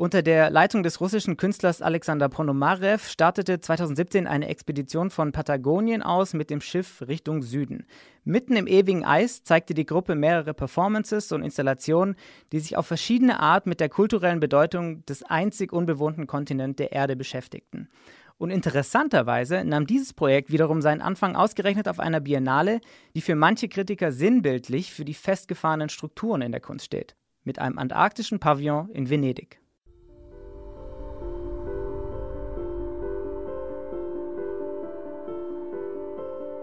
Unter 0.00 0.22
der 0.22 0.48
Leitung 0.48 0.82
des 0.82 0.98
russischen 1.02 1.36
Künstlers 1.36 1.82
Alexander 1.82 2.30
Ponomarev 2.30 3.06
startete 3.06 3.60
2017 3.60 4.26
eine 4.26 4.48
Expedition 4.48 5.10
von 5.10 5.30
Patagonien 5.30 6.02
aus 6.02 6.32
mit 6.32 6.48
dem 6.48 6.62
Schiff 6.62 7.02
Richtung 7.06 7.42
Süden. 7.42 7.84
Mitten 8.24 8.56
im 8.56 8.66
ewigen 8.66 9.04
Eis 9.04 9.44
zeigte 9.44 9.74
die 9.74 9.84
Gruppe 9.84 10.14
mehrere 10.14 10.54
Performances 10.54 11.32
und 11.32 11.42
Installationen, 11.42 12.16
die 12.50 12.60
sich 12.60 12.78
auf 12.78 12.86
verschiedene 12.86 13.40
Art 13.40 13.66
mit 13.66 13.78
der 13.78 13.90
kulturellen 13.90 14.40
Bedeutung 14.40 15.04
des 15.04 15.22
einzig 15.22 15.70
unbewohnten 15.70 16.26
Kontinents 16.26 16.76
der 16.76 16.92
Erde 16.92 17.14
beschäftigten. 17.14 17.90
Und 18.38 18.48
interessanterweise 18.48 19.66
nahm 19.66 19.86
dieses 19.86 20.14
Projekt 20.14 20.50
wiederum 20.50 20.80
seinen 20.80 21.02
Anfang 21.02 21.36
ausgerechnet 21.36 21.88
auf 21.88 22.00
einer 22.00 22.20
Biennale, 22.20 22.80
die 23.14 23.20
für 23.20 23.34
manche 23.34 23.68
Kritiker 23.68 24.12
sinnbildlich 24.12 24.94
für 24.94 25.04
die 25.04 25.12
festgefahrenen 25.12 25.90
Strukturen 25.90 26.40
in 26.40 26.52
der 26.52 26.62
Kunst 26.62 26.86
steht. 26.86 27.16
Mit 27.44 27.58
einem 27.58 27.76
antarktischen 27.76 28.40
Pavillon 28.40 28.88
in 28.92 29.10
Venedig. 29.10 29.59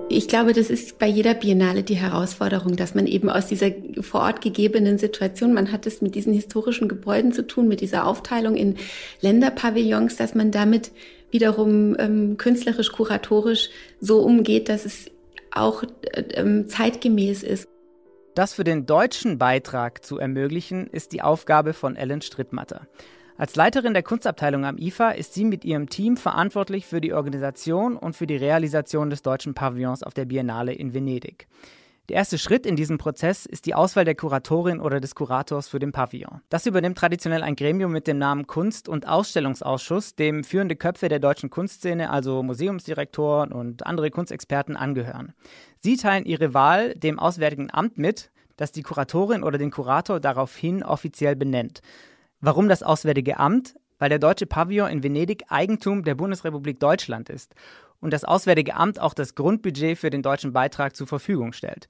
Ich 0.09 0.29
glaube, 0.29 0.53
das 0.53 0.69
ist 0.69 0.99
bei 0.99 1.07
jeder 1.07 1.33
Biennale 1.33 1.83
die 1.83 1.95
Herausforderung, 1.95 2.77
dass 2.77 2.95
man 2.95 3.07
eben 3.07 3.29
aus 3.29 3.47
dieser 3.47 3.71
vor 3.99 4.21
Ort 4.21 4.39
gegebenen 4.39 4.97
Situation, 4.97 5.53
man 5.53 5.71
hat 5.71 5.85
es 5.85 6.01
mit 6.01 6.15
diesen 6.15 6.31
historischen 6.31 6.87
Gebäuden 6.87 7.33
zu 7.33 7.45
tun, 7.45 7.67
mit 7.67 7.81
dieser 7.81 8.07
Aufteilung 8.07 8.55
in 8.55 8.77
Länderpavillons, 9.19 10.15
dass 10.15 10.33
man 10.33 10.51
damit 10.51 10.91
wiederum 11.29 11.97
ähm, 11.99 12.37
künstlerisch, 12.37 12.93
kuratorisch 12.93 13.69
so 13.99 14.21
umgeht, 14.21 14.69
dass 14.69 14.85
es 14.85 15.11
auch 15.51 15.83
äh, 15.83 16.21
ähm, 16.35 16.69
zeitgemäß 16.69 17.43
ist. 17.43 17.67
Das 18.33 18.53
für 18.53 18.63
den 18.63 18.85
deutschen 18.85 19.37
Beitrag 19.37 20.05
zu 20.05 20.19
ermöglichen, 20.19 20.87
ist 20.87 21.11
die 21.11 21.21
Aufgabe 21.21 21.73
von 21.73 21.97
Ellen 21.97 22.21
Strittmatter. 22.21 22.87
Als 23.39 23.55
Leiterin 23.55 23.93
der 23.93 24.01
Kunstabteilung 24.01 24.65
am 24.65 24.79
IFA 24.79 25.11
ist 25.11 25.35
sie 25.35 25.45
mit 25.45 25.63
ihrem 25.63 25.89
Team 25.89 26.17
verantwortlich 26.17 26.87
für 26.87 27.01
die 27.01 27.13
Organisation 27.13 27.95
und 27.95 28.15
für 28.15 28.25
die 28.25 28.35
Realisation 28.35 29.11
des 29.11 29.21
deutschen 29.21 29.53
Pavillons 29.53 30.01
auf 30.01 30.15
der 30.15 30.25
Biennale 30.25 30.73
in 30.73 30.95
Venedig. 30.95 31.47
Der 32.09 32.15
erste 32.15 32.39
Schritt 32.39 32.65
in 32.65 32.75
diesem 32.75 32.97
Prozess 32.97 33.45
ist 33.45 33.67
die 33.67 33.75
Auswahl 33.75 34.05
der 34.05 34.15
Kuratorin 34.15 34.79
oder 34.79 34.99
des 34.99 35.13
Kurators 35.13 35.67
für 35.67 35.77
den 35.77 35.91
Pavillon. 35.91 36.41
Das 36.49 36.65
übernimmt 36.65 36.97
traditionell 36.97 37.43
ein 37.43 37.55
Gremium 37.55 37.91
mit 37.91 38.07
dem 38.07 38.17
Namen 38.17 38.47
Kunst- 38.47 38.89
und 38.89 39.07
Ausstellungsausschuss, 39.07 40.15
dem 40.15 40.43
führende 40.43 40.75
Köpfe 40.75 41.07
der 41.07 41.19
deutschen 41.19 41.51
Kunstszene, 41.51 42.09
also 42.09 42.41
Museumsdirektoren 42.41 43.51
und 43.51 43.85
andere 43.85 44.09
Kunstexperten, 44.09 44.75
angehören. 44.75 45.33
Sie 45.81 45.97
teilen 45.97 46.25
ihre 46.25 46.55
Wahl 46.55 46.95
dem 46.95 47.19
Auswärtigen 47.19 47.69
Amt 47.71 47.99
mit, 47.99 48.31
das 48.55 48.71
die 48.71 48.83
Kuratorin 48.83 49.43
oder 49.43 49.59
den 49.59 49.69
Kurator 49.69 50.19
daraufhin 50.19 50.81
offiziell 50.81 51.35
benennt. 51.35 51.81
Warum 52.39 52.69
das 52.69 52.83
Auswärtige 52.83 53.39
Amt? 53.39 53.75
Weil 53.99 54.09
der 54.09 54.19
deutsche 54.19 54.45
Pavillon 54.45 54.89
in 54.89 55.01
Venedig 55.01 55.45
Eigentum 55.49 56.03
der 56.03 56.13
Bundesrepublik 56.13 56.79
Deutschland 56.79 57.29
ist 57.29 57.55
und 57.99 58.13
das 58.13 58.23
Auswärtige 58.23 58.75
Amt 58.75 58.99
auch 58.99 59.15
das 59.15 59.33
Grundbudget 59.33 59.97
für 59.97 60.11
den 60.11 60.21
deutschen 60.21 60.53
Beitrag 60.53 60.95
zur 60.95 61.07
Verfügung 61.07 61.51
stellt. 61.53 61.87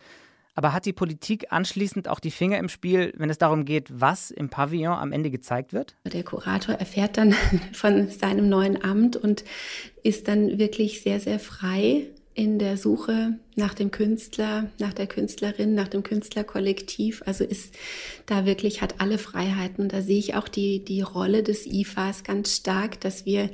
Aber 0.56 0.74
hat 0.74 0.86
die 0.86 0.94
Politik 0.94 1.52
anschließend 1.52 2.08
auch 2.08 2.20
die 2.20 2.32
Finger 2.32 2.58
im 2.58 2.70
Spiel, 2.70 3.14
wenn 3.18 3.30
es 3.30 3.38
darum 3.38 3.64
geht, 3.66 3.90
was 3.94 4.32
im 4.32 4.50
Pavillon 4.50 4.94
am 4.94 5.12
Ende 5.12 5.30
gezeigt 5.30 5.72
wird? 5.74 5.96
Der 6.06 6.24
Kurator 6.24 6.76
erfährt 6.76 7.18
dann 7.18 7.36
von 7.74 8.08
seinem 8.10 8.50
neuen 8.50 8.82
Amt 8.82 9.18
und 9.18 9.44
ist 10.02 10.28
dann 10.28 10.58
wirklich 10.58 11.02
sehr, 11.02 11.20
sehr 11.20 11.40
frei 11.40 12.08
in 12.34 12.58
der 12.58 12.78
Suche 12.78 13.38
nach 13.58 13.74
dem 13.74 13.92
Künstler, 13.92 14.70
nach 14.80 14.94
der 14.94 15.08
Künstlerin, 15.08 15.74
nach 15.74 15.88
dem 15.88 16.04
Künstlerkollektiv. 16.04 17.24
Also 17.26 17.44
ist 17.44 17.74
da 18.26 18.46
wirklich, 18.46 18.82
hat 18.82 18.96
alle 19.00 19.18
Freiheiten. 19.18 19.84
Und 19.84 19.94
da 19.94 20.02
sehe 20.02 20.20
ich 20.20 20.36
auch 20.36 20.48
die, 20.48 20.84
die 20.84 21.02
Rolle 21.02 21.44
des 21.44 21.66
IFAs 21.66 22.24
ganz 22.24 22.56
stark, 22.56 23.00
dass 23.02 23.26
wir 23.26 23.50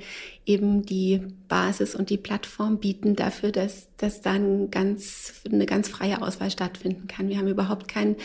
eben 0.46 0.86
die 0.86 1.22
Basis 1.48 1.96
und 1.96 2.10
die 2.10 2.18
Plattform 2.18 2.80
bieten 2.80 3.16
dafür, 3.16 3.52
dass, 3.52 3.88
dass 3.98 4.22
dann 4.22 4.72
ganz, 4.72 5.34
eine 5.50 5.66
ganz 5.66 5.88
freie 5.88 6.22
Auswahl 6.22 6.52
stattfinden 6.52 7.08
kann. 7.08 7.30
Wir 7.30 7.38
haben 7.38 7.48
überhaupt 7.48 7.88
keinen 7.88 8.18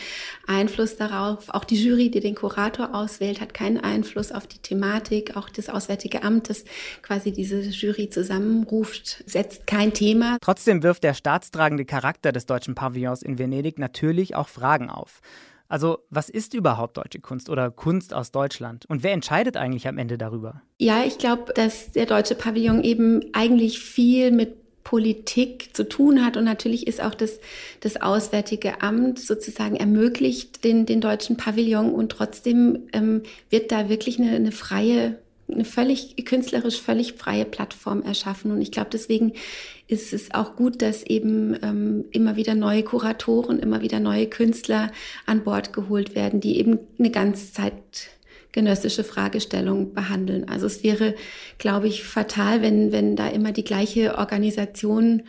Einfluss 0.47 0.97
darauf. 0.97 1.49
Auch 1.49 1.63
die 1.63 1.81
Jury, 1.81 2.09
die 2.09 2.19
den 2.19 2.35
Kurator 2.35 2.93
auswählt, 2.93 3.39
hat 3.39 3.53
keinen 3.53 3.77
Einfluss 3.77 4.31
auf 4.31 4.47
die 4.47 4.57
Thematik. 4.57 5.37
Auch 5.37 5.49
das 5.49 5.69
Auswärtige 5.69 6.23
Amt, 6.23 6.49
das 6.49 6.65
quasi 7.01 7.31
diese 7.31 7.61
Jury 7.61 8.09
zusammenruft, 8.09 9.23
setzt 9.25 9.67
kein 9.67 9.93
Thema. 9.93 10.37
Trotzdem 10.41 10.83
wirft 10.83 11.03
der 11.03 11.13
Staatstragende 11.13 11.68
herausragende 11.69 11.85
Charakter 11.85 12.31
des 12.31 12.45
deutschen 12.45 12.75
Pavillons 12.75 13.21
in 13.21 13.37
Venedig 13.37 13.79
natürlich 13.79 14.35
auch 14.35 14.47
Fragen 14.47 14.89
auf. 14.89 15.21
Also, 15.67 15.99
was 16.09 16.29
ist 16.29 16.55
überhaupt 16.55 16.97
deutsche 16.97 17.19
Kunst 17.19 17.47
oder 17.47 17.69
Kunst 17.69 18.11
aus 18.11 18.31
Deutschland? 18.31 18.85
Und 18.87 19.03
wer 19.03 19.11
entscheidet 19.11 19.55
eigentlich 19.55 19.87
am 19.87 19.99
Ende 19.99 20.17
darüber? 20.17 20.63
Ja, 20.79 21.03
ich 21.05 21.19
glaube, 21.19 21.53
dass 21.53 21.91
der 21.91 22.07
deutsche 22.07 22.33
Pavillon 22.33 22.83
eben 22.83 23.21
eigentlich 23.33 23.79
viel 23.79 24.31
mit 24.31 24.55
Politik 24.83 25.75
zu 25.75 25.87
tun 25.87 26.25
hat. 26.25 26.37
Und 26.37 26.45
natürlich 26.45 26.87
ist 26.87 27.03
auch 27.03 27.13
das, 27.13 27.39
das 27.81 28.01
Auswärtige 28.01 28.81
Amt 28.81 29.19
sozusagen 29.19 29.75
ermöglicht 29.75 30.63
den, 30.63 30.87
den 30.87 31.01
deutschen 31.01 31.37
Pavillon 31.37 31.93
und 31.93 32.11
trotzdem 32.11 32.87
ähm, 32.91 33.21
wird 33.51 33.71
da 33.71 33.89
wirklich 33.89 34.19
eine, 34.19 34.31
eine 34.31 34.51
freie 34.51 35.19
eine 35.51 35.65
völlig 35.65 36.15
künstlerisch 36.25 36.81
völlig 36.81 37.13
freie 37.13 37.45
Plattform 37.45 38.03
erschaffen. 38.03 38.51
Und 38.51 38.61
ich 38.61 38.71
glaube, 38.71 38.89
deswegen 38.91 39.33
ist 39.87 40.13
es 40.13 40.33
auch 40.33 40.55
gut, 40.55 40.81
dass 40.81 41.03
eben 41.03 41.57
ähm, 41.61 42.05
immer 42.11 42.35
wieder 42.35 42.55
neue 42.55 42.83
Kuratoren, 42.83 43.59
immer 43.59 43.81
wieder 43.81 43.99
neue 43.99 44.27
Künstler 44.27 44.91
an 45.25 45.43
Bord 45.43 45.73
geholt 45.73 46.15
werden, 46.15 46.39
die 46.39 46.59
eben 46.59 46.79
eine 46.97 47.09
ganz 47.09 47.53
zeitgenössische 47.53 49.03
Fragestellung 49.03 49.93
behandeln. 49.93 50.47
Also 50.47 50.67
es 50.67 50.83
wäre, 50.83 51.15
glaube 51.57 51.87
ich, 51.87 52.03
fatal, 52.03 52.61
wenn, 52.61 52.91
wenn 52.91 53.15
da 53.15 53.27
immer 53.27 53.51
die 53.51 53.63
gleiche 53.63 54.17
Organisation 54.17 55.23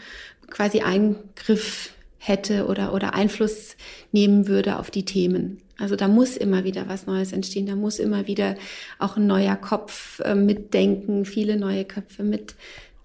quasi 0.50 0.80
Eingriff 0.80 1.92
hätte 2.20 2.66
oder, 2.66 2.94
oder 2.94 3.14
Einfluss 3.14 3.76
nehmen 4.12 4.46
würde 4.46 4.78
auf 4.78 4.90
die 4.90 5.04
Themen. 5.04 5.58
Also 5.78 5.96
da 5.96 6.06
muss 6.06 6.36
immer 6.36 6.64
wieder 6.64 6.88
was 6.88 7.06
Neues 7.06 7.32
entstehen, 7.32 7.66
da 7.66 7.74
muss 7.74 7.98
immer 7.98 8.26
wieder 8.26 8.54
auch 8.98 9.16
ein 9.16 9.26
neuer 9.26 9.56
Kopf 9.56 10.20
äh, 10.20 10.34
mitdenken, 10.34 11.24
viele 11.24 11.56
neue 11.56 11.86
Köpfe 11.86 12.22
mit 12.22 12.54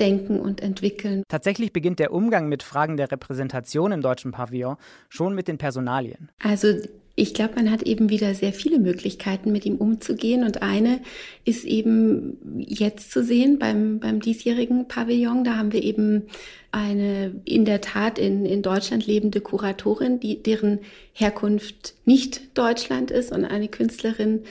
denken 0.01 0.41
und 0.41 0.61
entwickeln. 0.61 1.23
Tatsächlich 1.29 1.71
beginnt 1.71 1.99
der 1.99 2.11
Umgang 2.11 2.49
mit 2.49 2.63
Fragen 2.63 2.97
der 2.97 3.09
Repräsentation 3.09 3.93
im 3.93 4.01
deutschen 4.01 4.33
Pavillon 4.33 4.75
schon 5.07 5.33
mit 5.33 5.47
den 5.47 5.57
Personalien. 5.57 6.29
Also 6.43 6.75
ich 7.17 7.33
glaube, 7.33 7.55
man 7.55 7.71
hat 7.71 7.83
eben 7.83 8.09
wieder 8.09 8.35
sehr 8.35 8.51
viele 8.51 8.77
Möglichkeiten, 8.77 9.53
mit 9.53 9.65
ihm 9.65 9.77
umzugehen. 9.77 10.43
Und 10.43 10.61
eine 10.61 10.99
ist 11.45 11.63
eben 11.63 12.37
jetzt 12.59 13.09
zu 13.11 13.23
sehen 13.23 13.57
beim, 13.57 13.99
beim 13.99 14.19
diesjährigen 14.19 14.89
Pavillon. 14.89 15.45
Da 15.45 15.55
haben 15.55 15.71
wir 15.71 15.81
eben 15.81 16.23
eine 16.71 17.33
in 17.45 17.63
der 17.63 17.79
Tat 17.79 18.19
in, 18.19 18.45
in 18.45 18.61
Deutschland 18.61 19.07
lebende 19.07 19.39
Kuratorin, 19.39 20.19
die, 20.19 20.43
deren 20.43 20.79
Herkunft 21.13 21.93
nicht 22.03 22.57
Deutschland 22.57 23.11
ist 23.11 23.31
und 23.31 23.45
eine 23.45 23.69
Künstlerin, 23.69 24.41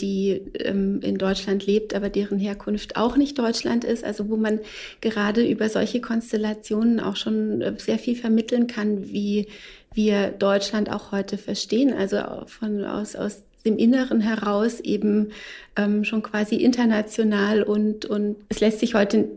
die 0.00 0.40
ähm, 0.60 1.00
in 1.02 1.18
Deutschland 1.18 1.66
lebt, 1.66 1.94
aber 1.94 2.08
deren 2.08 2.38
Herkunft 2.38 2.96
auch 2.96 3.18
nicht 3.18 3.38
Deutschland 3.38 3.84
ist. 3.84 4.02
Also 4.02 4.30
wo 4.30 4.36
man 4.36 4.60
gerade 5.02 5.46
über 5.46 5.68
solche 5.68 6.00
Konstellationen 6.00 7.00
auch 7.00 7.16
schon 7.16 7.60
äh, 7.60 7.74
sehr 7.76 7.98
viel 7.98 8.16
vermitteln 8.16 8.66
kann, 8.66 9.12
wie 9.12 9.48
wir 9.94 10.28
Deutschland 10.28 10.90
auch 10.90 11.12
heute 11.12 11.38
verstehen. 11.38 11.92
Also 11.92 12.18
von 12.46 12.84
aus, 12.84 13.16
aus 13.16 13.42
dem 13.64 13.78
Inneren 13.78 14.20
heraus 14.20 14.80
eben 14.80 15.30
ähm, 15.76 16.04
schon 16.04 16.22
quasi 16.22 16.56
international 16.56 17.62
und, 17.62 18.04
und 18.04 18.36
es 18.48 18.60
lässt 18.60 18.80
sich 18.80 18.94
heute 18.94 19.28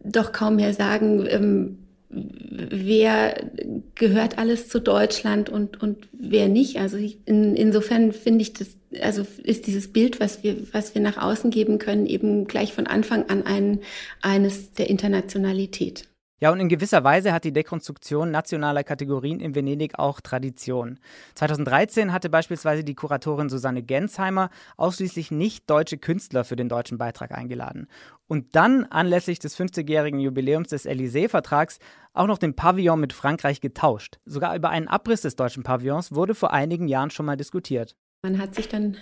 doch 0.00 0.32
kaum 0.32 0.56
mehr 0.56 0.74
sagen, 0.74 1.26
ähm, 1.28 1.78
wer 2.10 3.50
gehört 3.94 4.38
alles 4.38 4.68
zu 4.68 4.80
Deutschland 4.80 5.50
und, 5.50 5.80
und 5.82 6.08
wer 6.12 6.48
nicht. 6.48 6.78
Also 6.78 6.96
in, 6.96 7.54
insofern 7.54 8.12
finde 8.12 8.42
ich 8.42 8.54
das, 8.54 8.76
also 9.00 9.26
ist 9.42 9.66
dieses 9.66 9.92
Bild, 9.92 10.18
was 10.18 10.42
wir, 10.42 10.56
was 10.72 10.94
wir 10.94 11.02
nach 11.02 11.18
außen 11.18 11.50
geben 11.50 11.78
können, 11.78 12.06
eben 12.06 12.46
gleich 12.46 12.72
von 12.72 12.86
Anfang 12.86 13.28
an 13.28 13.44
ein, 13.44 13.80
eines 14.22 14.72
der 14.72 14.88
Internationalität. 14.88 16.08
Ja, 16.40 16.52
und 16.52 16.60
in 16.60 16.68
gewisser 16.68 17.02
Weise 17.02 17.32
hat 17.32 17.42
die 17.42 17.52
Dekonstruktion 17.52 18.30
nationaler 18.30 18.84
Kategorien 18.84 19.40
in 19.40 19.56
Venedig 19.56 19.98
auch 19.98 20.20
Tradition. 20.20 21.00
2013 21.34 22.12
hatte 22.12 22.30
beispielsweise 22.30 22.84
die 22.84 22.94
Kuratorin 22.94 23.48
Susanne 23.48 23.82
Gensheimer 23.82 24.50
ausschließlich 24.76 25.32
nicht 25.32 25.68
deutsche 25.68 25.98
Künstler 25.98 26.44
für 26.44 26.54
den 26.54 26.68
deutschen 26.68 26.96
Beitrag 26.96 27.32
eingeladen. 27.32 27.88
Und 28.28 28.54
dann, 28.54 28.84
anlässlich 28.84 29.40
des 29.40 29.58
50-jährigen 29.58 30.20
Jubiläums 30.20 30.68
des 30.68 30.86
Élysée-Vertrags, 30.86 31.80
auch 32.12 32.28
noch 32.28 32.38
den 32.38 32.54
Pavillon 32.54 33.00
mit 33.00 33.12
Frankreich 33.12 33.60
getauscht. 33.60 34.20
Sogar 34.24 34.54
über 34.54 34.70
einen 34.70 34.86
Abriss 34.86 35.22
des 35.22 35.34
deutschen 35.34 35.64
Pavillons 35.64 36.14
wurde 36.14 36.36
vor 36.36 36.52
einigen 36.52 36.86
Jahren 36.86 37.10
schon 37.10 37.26
mal 37.26 37.36
diskutiert. 37.36 37.96
Man 38.22 38.38
hat 38.38 38.54
sich 38.54 38.68
dann, 38.68 38.96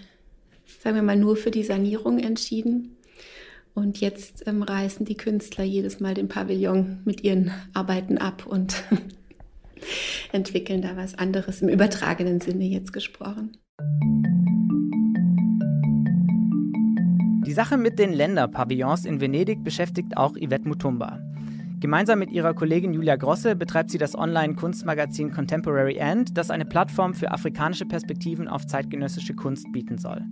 sagen 0.81 0.97
wir 0.97 1.03
mal, 1.03 1.17
nur 1.17 1.37
für 1.37 1.51
die 1.51 1.65
Sanierung 1.65 2.19
entschieden 2.19 2.97
und 3.77 4.01
jetzt 4.01 4.43
ähm, 4.47 4.63
reißen 4.63 5.05
die 5.05 5.17
Künstler 5.17 5.63
jedes 5.63 6.01
Mal 6.01 6.15
den 6.15 6.29
Pavillon 6.29 7.01
mit 7.05 7.23
ihren 7.23 7.53
Arbeiten 7.75 8.17
ab 8.17 8.47
und 8.47 8.83
entwickeln 10.33 10.81
da 10.81 10.97
was 10.97 11.15
anderes 11.15 11.61
im 11.61 11.69
übertragenen 11.69 12.41
Sinne 12.41 12.65
jetzt 12.65 12.93
gesprochen. 12.95 13.53
Die 17.47 17.53
Sache 17.53 17.77
mit 17.77 17.99
den 17.99 18.15
Länderpavillons 18.15 19.05
in 19.05 19.21
Venedig 19.21 19.63
beschäftigt 19.63 20.17
auch 20.17 20.33
Yvette 20.33 20.67
Mutumba. 20.67 21.21
Gemeinsam 21.79 22.19
mit 22.19 22.33
ihrer 22.33 22.55
Kollegin 22.55 22.95
Julia 22.95 23.17
Grosse 23.17 23.55
betreibt 23.55 23.91
sie 23.91 23.99
das 23.99 24.17
Online-Kunstmagazin 24.17 25.31
Contemporary 25.31 25.97
End, 25.97 26.39
das 26.39 26.51
eine 26.51 26.65
Plattform 26.65 27.13
für 27.13 27.31
afrikanische 27.31 27.85
Perspektiven 27.85 28.49
auf 28.49 28.67
zeitgenössische 28.67 29.35
Kunst 29.35 29.71
bieten 29.73 29.99
soll. 29.99 30.25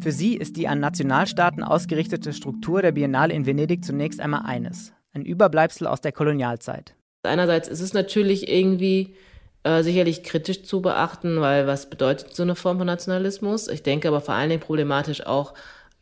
Für 0.00 0.12
sie 0.12 0.36
ist 0.36 0.56
die 0.56 0.68
an 0.68 0.80
Nationalstaaten 0.80 1.62
ausgerichtete 1.62 2.32
Struktur 2.32 2.82
der 2.82 2.92
Biennale 2.92 3.34
in 3.34 3.46
Venedig 3.46 3.84
zunächst 3.84 4.20
einmal 4.20 4.42
eines, 4.44 4.92
ein 5.12 5.24
Überbleibsel 5.24 5.86
aus 5.86 6.00
der 6.00 6.12
Kolonialzeit. 6.12 6.94
Einerseits 7.22 7.68
ist 7.68 7.80
es 7.80 7.92
natürlich 7.92 8.48
irgendwie 8.48 9.16
äh, 9.64 9.82
sicherlich 9.82 10.22
kritisch 10.22 10.62
zu 10.62 10.80
beachten, 10.80 11.40
weil 11.40 11.66
was 11.66 11.90
bedeutet 11.90 12.34
so 12.34 12.44
eine 12.44 12.54
Form 12.54 12.78
von 12.78 12.86
Nationalismus? 12.86 13.68
Ich 13.68 13.82
denke 13.82 14.08
aber 14.08 14.20
vor 14.20 14.34
allen 14.34 14.50
Dingen 14.50 14.60
problematisch 14.60 15.26
auch 15.26 15.54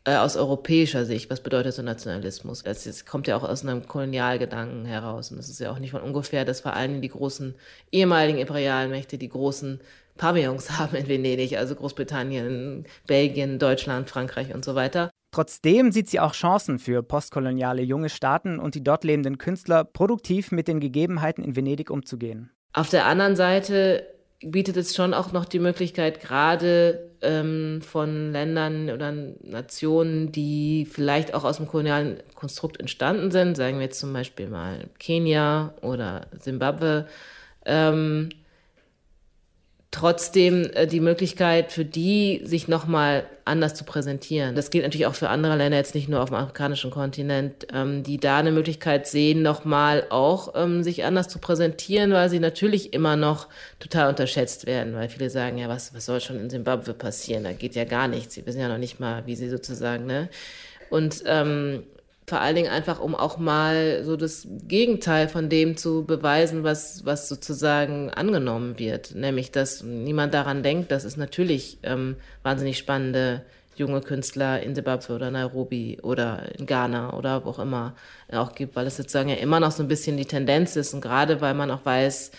äh, 0.03 0.17
aus 0.17 0.37
europäischer 0.37 1.03
Sicht, 1.03 1.31
was 1.31 1.41
bedeutet 1.41 1.73
so 1.73 1.81
Nationalismus? 1.81 2.61
Das 2.63 3.05
kommt 3.05 3.25
ja 3.25 3.35
auch 3.35 3.43
aus 3.43 3.63
einem 3.63 3.87
Kolonialgedanken 3.87 4.85
heraus 4.85 5.31
und 5.31 5.37
das 5.37 5.49
ist 5.49 5.59
ja 5.59 5.71
auch 5.71 5.79
nicht 5.79 5.91
von 5.91 6.01
ungefähr, 6.01 6.45
dass 6.45 6.61
vor 6.61 6.73
allen 6.73 6.91
Dingen 6.91 7.01
die 7.01 7.09
großen 7.09 7.55
ehemaligen 7.91 8.37
Imperialmächte 8.37 9.17
die 9.17 9.29
großen 9.29 9.79
Pavillons 10.17 10.71
haben 10.77 10.95
in 10.95 11.07
Venedig, 11.07 11.57
also 11.57 11.75
Großbritannien, 11.75 12.85
Belgien, 13.07 13.59
Deutschland, 13.59 14.09
Frankreich 14.09 14.53
und 14.53 14.65
so 14.65 14.75
weiter. 14.75 15.09
Trotzdem 15.31 15.91
sieht 15.91 16.09
sie 16.09 16.21
auch 16.21 16.31
Chancen 16.31 16.79
für 16.79 17.03
postkoloniale 17.03 17.81
junge 17.81 18.07
Staaten 18.07 18.57
und 18.57 18.73
die 18.73 18.83
dort 18.83 19.03
lebenden 19.03 19.37
Künstler, 19.37 19.83
produktiv 19.83 20.51
mit 20.53 20.69
den 20.69 20.79
Gegebenheiten 20.79 21.43
in 21.43 21.57
Venedig 21.57 21.89
umzugehen. 21.89 22.51
Auf 22.71 22.89
der 22.89 23.05
anderen 23.05 23.35
Seite 23.35 24.07
bietet 24.41 24.77
es 24.77 24.95
schon 24.95 25.13
auch 25.13 25.31
noch 25.31 25.45
die 25.45 25.59
Möglichkeit, 25.59 26.21
gerade 26.21 27.11
ähm, 27.21 27.81
von 27.81 28.31
Ländern 28.31 28.89
oder 28.89 29.11
Nationen, 29.11 30.31
die 30.31 30.87
vielleicht 30.89 31.33
auch 31.33 31.43
aus 31.43 31.57
dem 31.57 31.67
kolonialen 31.67 32.17
Konstrukt 32.35 32.79
entstanden 32.79 33.31
sind, 33.31 33.55
sagen 33.55 33.77
wir 33.77 33.85
jetzt 33.85 33.99
zum 33.99 34.13
Beispiel 34.13 34.47
mal 34.47 34.89
Kenia 34.99 35.73
oder 35.81 36.27
Simbabwe, 36.39 37.07
ähm, 37.65 38.29
trotzdem 39.95 40.69
äh, 40.73 40.87
die 40.87 40.99
Möglichkeit 40.99 41.71
für 41.71 41.85
die, 41.85 42.41
sich 42.43 42.67
nochmal 42.67 43.25
anders 43.45 43.75
zu 43.75 43.85
präsentieren. 43.85 44.53
Das 44.53 44.69
gilt 44.69 44.83
natürlich 44.83 45.05
auch 45.05 45.15
für 45.15 45.29
andere 45.29 45.55
Länder, 45.55 45.77
jetzt 45.77 45.95
nicht 45.95 46.09
nur 46.09 46.21
auf 46.21 46.29
dem 46.29 46.35
afrikanischen 46.35 46.91
Kontinent, 46.91 47.67
ähm, 47.73 48.03
die 48.03 48.19
da 48.19 48.37
eine 48.37 48.51
Möglichkeit 48.51 49.07
sehen, 49.07 49.41
nochmal 49.41 50.05
auch 50.09 50.53
ähm, 50.55 50.83
sich 50.83 51.05
anders 51.05 51.29
zu 51.29 51.39
präsentieren, 51.39 52.11
weil 52.11 52.29
sie 52.29 52.39
natürlich 52.39 52.91
immer 52.93 53.15
noch 53.15 53.47
total 53.79 54.09
unterschätzt 54.09 54.65
werden, 54.65 54.95
weil 54.95 55.07
viele 55.07 55.29
sagen, 55.29 55.57
ja, 55.57 55.69
was, 55.69 55.93
was 55.95 56.05
soll 56.05 56.19
schon 56.19 56.39
in 56.39 56.49
Simbabwe 56.49 56.93
passieren? 56.93 57.45
Da 57.45 57.53
geht 57.53 57.75
ja 57.75 57.85
gar 57.85 58.09
nichts. 58.09 58.33
Sie 58.33 58.45
wissen 58.45 58.59
ja 58.59 58.67
noch 58.67 58.77
nicht 58.77 58.99
mal, 58.99 59.25
wie 59.25 59.35
sie 59.35 59.49
sozusagen, 59.49 60.05
ne? 60.05 60.27
Und 60.89 61.23
ähm, 61.25 61.83
vor 62.27 62.41
allen 62.41 62.55
Dingen 62.55 62.71
einfach, 62.71 62.99
um 62.99 63.13
auch 63.13 63.37
mal 63.37 64.03
so 64.03 64.17
das 64.17 64.47
Gegenteil 64.67 65.27
von 65.27 65.47
dem 65.47 65.77
zu 65.77 66.05
beweisen, 66.05 66.63
was, 66.63 67.05
was 67.05 67.29
sozusagen 67.29 68.09
angenommen 68.09 68.79
wird. 68.79 69.13
Nämlich, 69.13 69.51
dass 69.51 69.83
niemand 69.83 70.33
daran 70.33 70.63
denkt, 70.63 70.91
dass 70.91 71.03
es 71.03 71.17
natürlich 71.17 71.77
ähm, 71.83 72.15
wahnsinnig 72.41 72.79
spannende 72.79 73.43
junge 73.75 74.01
Künstler 74.01 74.61
in 74.63 74.73
Zimbabwe 74.73 75.13
oder 75.13 75.29
Nairobi 75.29 75.99
oder 76.01 76.43
in 76.57 76.65
Ghana 76.65 77.13
oder 77.13 77.45
wo 77.45 77.49
auch 77.49 77.59
immer 77.59 77.93
auch 78.31 78.55
gibt, 78.55 78.75
weil 78.75 78.87
es 78.87 78.97
sozusagen 78.97 79.29
ja 79.29 79.35
immer 79.35 79.59
noch 79.59 79.71
so 79.71 79.83
ein 79.83 79.89
bisschen 79.89 80.17
die 80.17 80.25
Tendenz 80.25 80.75
ist 80.75 80.93
und 80.93 81.01
gerade 81.01 81.41
weil 81.41 81.53
man 81.53 81.69
auch 81.69 81.85
weiß, 81.85 82.31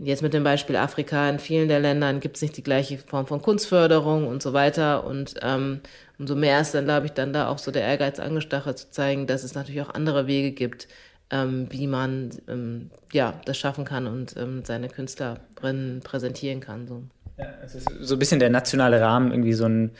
Jetzt 0.00 0.22
mit 0.22 0.32
dem 0.32 0.44
Beispiel 0.44 0.76
Afrika, 0.76 1.28
in 1.28 1.40
vielen 1.40 1.68
der 1.68 1.80
Ländern 1.80 2.20
gibt 2.20 2.36
es 2.36 2.42
nicht 2.42 2.56
die 2.56 2.62
gleiche 2.62 2.98
Form 2.98 3.26
von 3.26 3.42
Kunstförderung 3.42 4.28
und 4.28 4.42
so 4.42 4.52
weiter. 4.52 5.04
Und 5.04 5.34
ähm, 5.42 5.80
umso 6.20 6.36
mehr 6.36 6.60
ist 6.60 6.72
dann, 6.72 6.84
glaube 6.84 7.06
ich, 7.06 7.12
dann 7.12 7.32
da 7.32 7.48
auch 7.48 7.58
so 7.58 7.72
der 7.72 7.82
Ehrgeiz 7.82 8.20
angestachelt 8.20 8.78
zu 8.78 8.90
zeigen, 8.92 9.26
dass 9.26 9.42
es 9.42 9.56
natürlich 9.56 9.82
auch 9.82 9.92
andere 9.92 10.28
Wege 10.28 10.52
gibt, 10.52 10.86
ähm, 11.30 11.66
wie 11.70 11.88
man 11.88 12.30
ähm, 12.46 12.90
ja, 13.12 13.40
das 13.44 13.58
schaffen 13.58 13.84
kann 13.84 14.06
und 14.06 14.36
ähm, 14.36 14.62
seine 14.64 14.88
Künstlerinnen 14.88 16.00
präsentieren 16.04 16.60
kann. 16.60 16.86
So. 16.86 17.02
Ja, 17.36 17.46
es 17.64 17.74
ist 17.74 17.88
so 18.00 18.14
ein 18.14 18.18
bisschen 18.20 18.38
der 18.38 18.50
nationale 18.50 19.00
Rahmen, 19.00 19.32
irgendwie 19.32 19.52
so 19.52 19.64
ein 19.64 19.90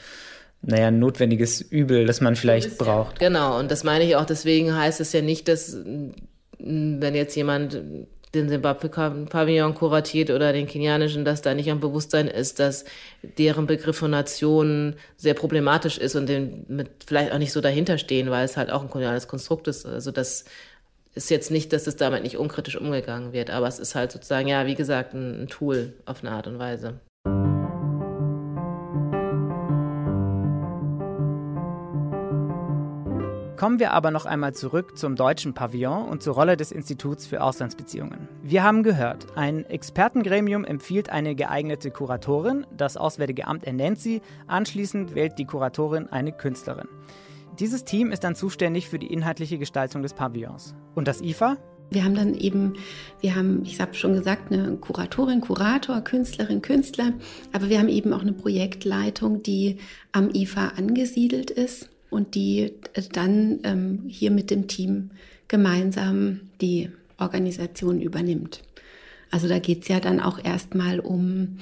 naja, 0.61 0.91
notwendiges 0.91 1.61
Übel, 1.61 2.05
das 2.05 2.21
man 2.21 2.35
vielleicht 2.35 2.77
braucht. 2.77 3.19
Genau, 3.19 3.59
und 3.59 3.71
das 3.71 3.83
meine 3.83 4.03
ich 4.03 4.15
auch, 4.15 4.25
deswegen 4.25 4.75
heißt 4.75 4.99
es 4.99 5.13
ja 5.13 5.21
nicht, 5.21 5.47
dass 5.47 5.77
wenn 6.57 7.15
jetzt 7.15 7.35
jemand 7.35 7.81
den 8.33 8.47
Zimbabwe-Pavillon 8.47 9.73
kuratiert 9.73 10.29
oder 10.29 10.53
den 10.53 10.67
kenianischen, 10.67 11.25
dass 11.25 11.41
da 11.41 11.53
nicht 11.53 11.71
am 11.71 11.79
Bewusstsein 11.79 12.27
ist, 12.27 12.59
dass 12.59 12.85
deren 13.23 13.65
Begriff 13.65 13.97
von 13.97 14.11
Nationen 14.11 14.95
sehr 15.17 15.33
problematisch 15.33 15.97
ist 15.97 16.15
und 16.15 16.27
den 16.27 16.65
mit 16.67 16.89
vielleicht 17.07 17.31
auch 17.31 17.39
nicht 17.39 17.51
so 17.51 17.61
dahinter 17.61 17.97
stehen, 17.97 18.29
weil 18.29 18.45
es 18.45 18.55
halt 18.55 18.69
auch 18.69 18.83
ein 18.83 18.89
koloniales 18.89 19.27
Konstrukt 19.27 19.67
ist. 19.67 19.85
Also 19.85 20.11
das 20.11 20.45
ist 21.15 21.31
jetzt 21.31 21.49
nicht, 21.49 21.73
dass 21.73 21.87
es 21.87 21.95
damit 21.95 22.21
nicht 22.21 22.37
unkritisch 22.37 22.77
umgegangen 22.77 23.33
wird, 23.33 23.49
aber 23.49 23.67
es 23.67 23.79
ist 23.79 23.95
halt 23.95 24.11
sozusagen, 24.11 24.47
ja, 24.47 24.67
wie 24.67 24.75
gesagt, 24.75 25.13
ein, 25.13 25.43
ein 25.43 25.47
Tool 25.47 25.93
auf 26.05 26.23
eine 26.23 26.31
Art 26.31 26.45
und 26.45 26.59
Weise. 26.59 26.99
Kommen 33.59 33.79
wir 33.79 33.91
aber 33.91 34.09
noch 34.09 34.25
einmal 34.25 34.53
zurück 34.53 34.97
zum 34.97 35.17
deutschen 35.17 35.53
Pavillon 35.53 36.07
und 36.07 36.23
zur 36.23 36.33
Rolle 36.33 36.55
des 36.55 36.71
Instituts 36.71 37.27
für 37.27 37.43
Auslandsbeziehungen. 37.43 38.29
Wir 38.41 38.63
haben 38.63 38.83
gehört, 38.83 39.27
ein 39.35 39.65
Expertengremium 39.65 40.63
empfiehlt 40.63 41.09
eine 41.09 41.35
geeignete 41.35 41.91
Kuratorin, 41.91 42.65
das 42.71 42.95
Auswärtige 42.95 43.47
Amt 43.47 43.65
ernennt 43.65 43.99
sie, 43.99 44.21
anschließend 44.47 45.13
wählt 45.13 45.37
die 45.37 45.43
Kuratorin 45.43 46.07
eine 46.07 46.31
Künstlerin. 46.31 46.87
Dieses 47.59 47.83
Team 47.83 48.13
ist 48.13 48.23
dann 48.23 48.33
zuständig 48.33 48.87
für 48.87 48.97
die 48.97 49.11
inhaltliche 49.11 49.57
Gestaltung 49.57 50.03
des 50.03 50.13
Pavillons. 50.13 50.73
Und 50.95 51.09
das 51.09 51.19
IFA? 51.19 51.57
Wir 51.89 52.05
haben 52.05 52.15
dann 52.15 52.35
eben, 52.35 52.75
wir 53.19 53.35
haben, 53.35 53.63
ich 53.65 53.81
habe 53.81 53.93
schon 53.93 54.13
gesagt, 54.13 54.53
eine 54.53 54.77
Kuratorin, 54.77 55.41
Kurator, 55.41 55.99
Künstlerin, 55.99 56.61
Künstler, 56.61 57.11
aber 57.51 57.67
wir 57.67 57.79
haben 57.79 57.89
eben 57.89 58.13
auch 58.13 58.21
eine 58.21 58.31
Projektleitung, 58.31 59.43
die 59.43 59.79
am 60.13 60.29
IFA 60.29 60.69
angesiedelt 60.77 61.51
ist 61.51 61.89
und 62.09 62.35
die 62.35 62.73
dann 63.13 63.59
ähm, 63.63 64.03
hier 64.07 64.31
mit 64.31 64.51
dem 64.51 64.67
Team 64.67 65.11
gemeinsam 65.47 66.41
die 66.61 66.89
Organisation 67.17 68.01
übernimmt. 68.01 68.61
Also 69.31 69.47
da 69.47 69.59
geht 69.59 69.83
es 69.83 69.87
ja 69.87 69.99
dann 69.99 70.19
auch 70.19 70.43
erstmal 70.43 70.99
um 70.99 71.57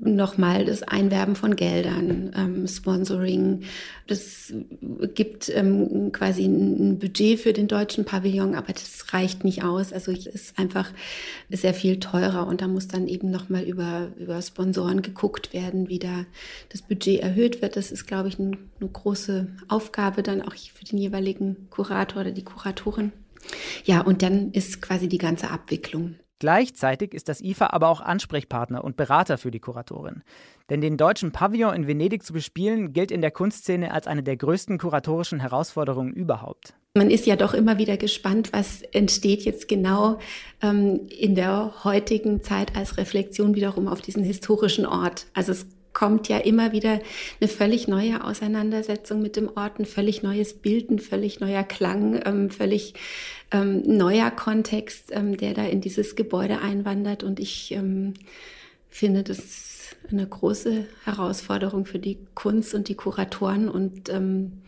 nochmal 0.00 0.64
das 0.64 0.82
Einwerben 0.82 1.36
von 1.36 1.56
Geldern, 1.56 2.32
ähm, 2.36 2.66
Sponsoring. 2.66 3.62
Das 4.06 4.52
gibt 5.14 5.48
ähm, 5.48 6.12
quasi 6.12 6.44
ein 6.44 6.98
Budget 6.98 7.40
für 7.40 7.52
den 7.52 7.68
deutschen 7.68 8.04
Pavillon, 8.04 8.54
aber 8.54 8.72
das 8.72 9.12
reicht 9.12 9.44
nicht 9.44 9.62
aus. 9.62 9.92
Also 9.92 10.12
es 10.12 10.26
ist 10.26 10.58
einfach 10.58 10.90
sehr 11.50 11.74
viel 11.74 12.00
teurer 12.00 12.46
und 12.46 12.60
da 12.60 12.68
muss 12.68 12.88
dann 12.88 13.08
eben 13.08 13.30
nochmal 13.30 13.62
über, 13.64 14.08
über 14.18 14.40
Sponsoren 14.42 15.02
geguckt 15.02 15.52
werden, 15.52 15.88
wie 15.88 15.98
da 15.98 16.26
das 16.70 16.82
Budget 16.82 17.20
erhöht 17.20 17.62
wird. 17.62 17.76
Das 17.76 17.90
ist, 17.90 18.06
glaube 18.06 18.28
ich, 18.28 18.38
ein, 18.38 18.56
eine 18.80 18.90
große 18.90 19.48
Aufgabe 19.68 20.22
dann 20.22 20.42
auch 20.42 20.54
für 20.54 20.84
den 20.84 20.98
jeweiligen 20.98 21.68
Kurator 21.70 22.22
oder 22.22 22.32
die 22.32 22.44
Kuratorin. 22.44 23.12
Ja, 23.84 24.00
und 24.00 24.22
dann 24.22 24.52
ist 24.52 24.80
quasi 24.80 25.08
die 25.08 25.18
ganze 25.18 25.50
Abwicklung. 25.50 26.16
Gleichzeitig 26.44 27.14
ist 27.14 27.30
das 27.30 27.40
IFA 27.40 27.68
aber 27.68 27.88
auch 27.88 28.02
Ansprechpartner 28.02 28.84
und 28.84 28.98
Berater 28.98 29.38
für 29.38 29.50
die 29.50 29.60
Kuratorin. 29.60 30.22
Denn 30.68 30.82
den 30.82 30.98
deutschen 30.98 31.32
Pavillon 31.32 31.74
in 31.74 31.86
Venedig 31.86 32.22
zu 32.22 32.34
bespielen, 32.34 32.92
gilt 32.92 33.10
in 33.10 33.22
der 33.22 33.30
Kunstszene 33.30 33.94
als 33.94 34.06
eine 34.06 34.22
der 34.22 34.36
größten 34.36 34.76
kuratorischen 34.76 35.40
Herausforderungen 35.40 36.12
überhaupt. 36.12 36.74
Man 36.92 37.10
ist 37.10 37.24
ja 37.24 37.36
doch 37.36 37.54
immer 37.54 37.78
wieder 37.78 37.96
gespannt, 37.96 38.52
was 38.52 38.82
entsteht 38.82 39.46
jetzt 39.46 39.68
genau 39.68 40.18
ähm, 40.60 41.08
in 41.08 41.34
der 41.34 41.82
heutigen 41.82 42.42
Zeit 42.42 42.76
als 42.76 42.98
Reflexion 42.98 43.54
wiederum 43.54 43.88
auf 43.88 44.02
diesen 44.02 44.22
historischen 44.22 44.84
Ort. 44.84 45.28
Also 45.32 45.52
es 45.52 45.64
kommt 45.94 46.28
ja 46.28 46.38
immer 46.38 46.72
wieder 46.72 47.00
eine 47.40 47.48
völlig 47.48 47.88
neue 47.88 48.22
Auseinandersetzung 48.22 49.22
mit 49.22 49.36
dem 49.36 49.48
Ort, 49.56 49.78
ein 49.78 49.86
völlig 49.86 50.22
neues 50.22 50.54
Bild, 50.54 50.90
ein 50.90 50.98
völlig 50.98 51.40
neuer 51.40 51.62
Klang, 51.62 52.20
ähm, 52.26 52.50
völlig 52.50 52.94
ähm, 53.50 53.82
neuer 53.86 54.30
Kontext, 54.30 55.10
ähm, 55.12 55.36
der 55.36 55.54
da 55.54 55.64
in 55.64 55.80
dieses 55.80 56.16
Gebäude 56.16 56.60
einwandert. 56.60 57.22
Und 57.22 57.40
ich 57.40 57.72
ähm, 57.72 58.14
finde 58.90 59.22
das 59.22 59.96
eine 60.10 60.26
große 60.26 60.86
Herausforderung 61.04 61.86
für 61.86 61.98
die 61.98 62.18
Kunst 62.34 62.74
und 62.74 62.88
die 62.88 62.94
Kuratoren 62.94 63.68
und 63.68 64.08
ähm, 64.10 64.62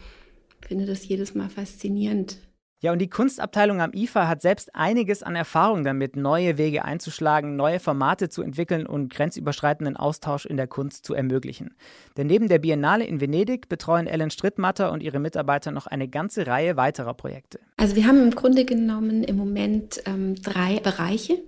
finde 0.67 0.87
das 0.87 1.07
jedes 1.07 1.35
Mal 1.35 1.51
faszinierend. 1.51 2.39
Ja, 2.87 2.93
und 2.93 3.01
die 3.01 3.11
Kunstabteilung 3.11 3.81
am 3.81 3.91
IFA 3.93 4.29
hat 4.29 4.43
selbst 4.43 4.73
einiges 4.77 5.25
an 5.25 5.35
Erfahrung 5.35 5.83
damit, 5.83 6.15
neue 6.15 6.57
Wege 6.57 6.85
einzuschlagen, 6.85 7.57
neue 7.57 7.81
Formate 7.81 8.29
zu 8.29 8.43
entwickeln 8.43 8.87
und 8.87 9.13
grenzüberschreitenden 9.13 9.97
Austausch 9.97 10.47
in 10.47 10.57
der 10.57 10.69
Kunst 10.69 11.05
zu 11.05 11.13
ermöglichen. 11.13 11.75
Denn 12.17 12.29
neben 12.29 12.47
der 12.47 12.61
Biennale 12.61 13.05
in 13.05 13.21
Venedig 13.21 13.69
betreuen 13.69 14.07
Ellen 14.07 14.31
Strittmatter 14.31 14.93
und 14.93 15.03
ihre 15.03 15.19
Mitarbeiter 15.19 15.73
noch 15.73 15.89
eine 15.89 16.07
ganze 16.07 16.47
Reihe 16.47 16.77
weiterer 16.77 17.15
Projekte. 17.15 17.59
Also 17.77 17.97
wir 17.97 18.07
haben 18.07 18.23
im 18.23 18.31
Grunde 18.31 18.65
genommen 18.65 19.25
im 19.25 19.37
Moment 19.37 20.01
ähm, 20.07 20.37
drei 20.37 20.79
Bereiche 20.79 21.43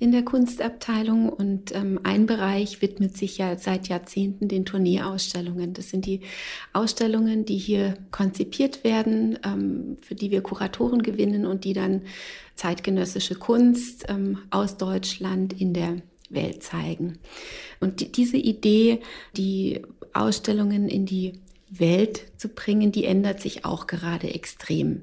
in 0.00 0.12
der 0.12 0.24
Kunstabteilung 0.24 1.28
und 1.28 1.74
ähm, 1.74 1.98
ein 2.04 2.26
Bereich 2.26 2.82
widmet 2.82 3.16
sich 3.16 3.38
ja 3.38 3.56
seit 3.56 3.88
Jahrzehnten 3.88 4.46
den 4.48 4.64
Tourneeausstellungen. 4.64 5.74
Das 5.74 5.90
sind 5.90 6.06
die 6.06 6.20
Ausstellungen, 6.72 7.44
die 7.44 7.58
hier 7.58 7.94
konzipiert 8.10 8.84
werden, 8.84 9.38
ähm, 9.44 9.96
für 10.00 10.14
die 10.14 10.30
wir 10.30 10.42
Kuratoren 10.42 11.02
gewinnen 11.02 11.46
und 11.46 11.64
die 11.64 11.72
dann 11.72 12.02
zeitgenössische 12.54 13.34
Kunst 13.34 14.04
ähm, 14.08 14.38
aus 14.50 14.76
Deutschland 14.76 15.60
in 15.60 15.74
der 15.74 15.96
Welt 16.30 16.62
zeigen. 16.62 17.18
Und 17.80 18.00
die, 18.00 18.12
diese 18.12 18.36
Idee, 18.36 19.00
die 19.36 19.82
Ausstellungen 20.12 20.88
in 20.88 21.06
die 21.06 21.40
Welt 21.70 22.22
zu 22.36 22.48
bringen, 22.48 22.92
die 22.92 23.04
ändert 23.04 23.40
sich 23.40 23.64
auch 23.64 23.86
gerade 23.86 24.32
extrem. 24.32 25.02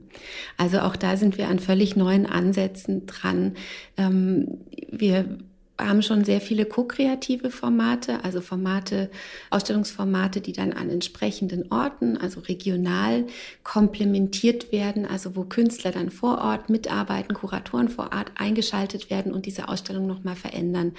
Also 0.58 0.80
auch 0.80 0.95
da 0.95 1.17
sind 1.17 1.38
wir 1.38 1.47
an 1.47 1.60
völlig 1.60 1.95
neuen 1.95 2.25
Ansätzen 2.25 3.06
dran. 3.06 3.56
Ähm, 3.97 4.60
wir 4.89 5.38
haben 5.80 6.01
schon 6.01 6.23
sehr 6.23 6.39
viele 6.39 6.65
ko-kreative 6.65 7.51
Formate, 7.51 8.23
also 8.23 8.39
Formate, 8.39 9.10
Ausstellungsformate, 9.49 10.39
die 10.39 10.54
dann 10.54 10.71
an 10.71 10.89
entsprechenden 10.89 11.71
Orten, 11.71 12.17
also 12.17 12.39
regional 12.41 13.25
komplementiert 13.63 14.71
werden, 14.71 15.06
also 15.06 15.36
wo 15.36 15.43
Künstler 15.43 15.91
dann 15.91 16.12
vor 16.12 16.38
Ort 16.38 16.69
mitarbeiten, 16.69 17.34
Kuratoren 17.34 17.89
vor 17.89 18.12
Ort 18.13 18.32
eingeschaltet 18.36 19.10
werden 19.10 19.34
und 19.34 19.45
diese 19.45 19.67
Ausstellung 19.67 20.08
nochmal 20.08 20.36
verändern. 20.36 20.93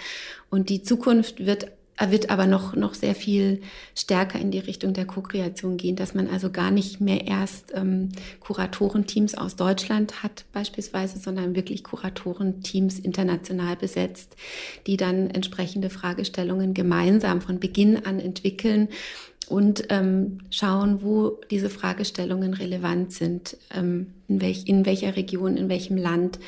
Und 0.51 0.69
die 0.69 0.83
Zukunft 0.83 1.47
wird 1.47 1.69
wird 1.99 2.31
aber 2.31 2.47
noch, 2.47 2.75
noch 2.75 2.95
sehr 2.95 3.15
viel 3.15 3.63
stärker 3.95 4.39
in 4.39 4.51
die 4.51 4.59
Richtung 4.59 4.93
der 4.93 5.07
Co-Kreation 5.07 5.77
gehen, 5.77 5.97
dass 5.97 6.15
man 6.15 6.29
also 6.29 6.51
gar 6.51 6.71
nicht 6.71 7.01
mehr 7.01 7.27
erst 7.27 7.73
ähm, 7.75 8.11
Kuratorenteams 8.41 9.35
aus 9.35 9.57
Deutschland 9.57 10.23
hat 10.23 10.45
beispielsweise, 10.53 11.19
sondern 11.19 11.57
wirklich 11.57 11.85
Kuratorenteams 11.85 12.99
international 12.99 13.77
besetzt, 13.77 14.37
die 14.87 14.97
dann 14.97 15.31
entsprechende 15.31 15.89
Fragestellungen 15.91 16.75
gemeinsam 16.75 17.41
von 17.41 17.61
Beginn 17.61 18.05
an 18.05 18.21
entwickeln 18.21 18.89
und 19.49 19.85
ähm, 19.91 20.39
schauen, 20.51 21.03
wo 21.03 21.39
diese 21.51 21.71
Fragestellungen 21.71 22.53
relevant 22.53 23.13
sind, 23.13 23.57
ähm, 23.73 24.13
in, 24.29 24.41
welch, 24.41 24.65
in 24.67 24.85
welcher 24.85 25.17
Region, 25.17 25.57
in 25.57 25.69
welchem 25.69 25.97
Land, 25.97 26.41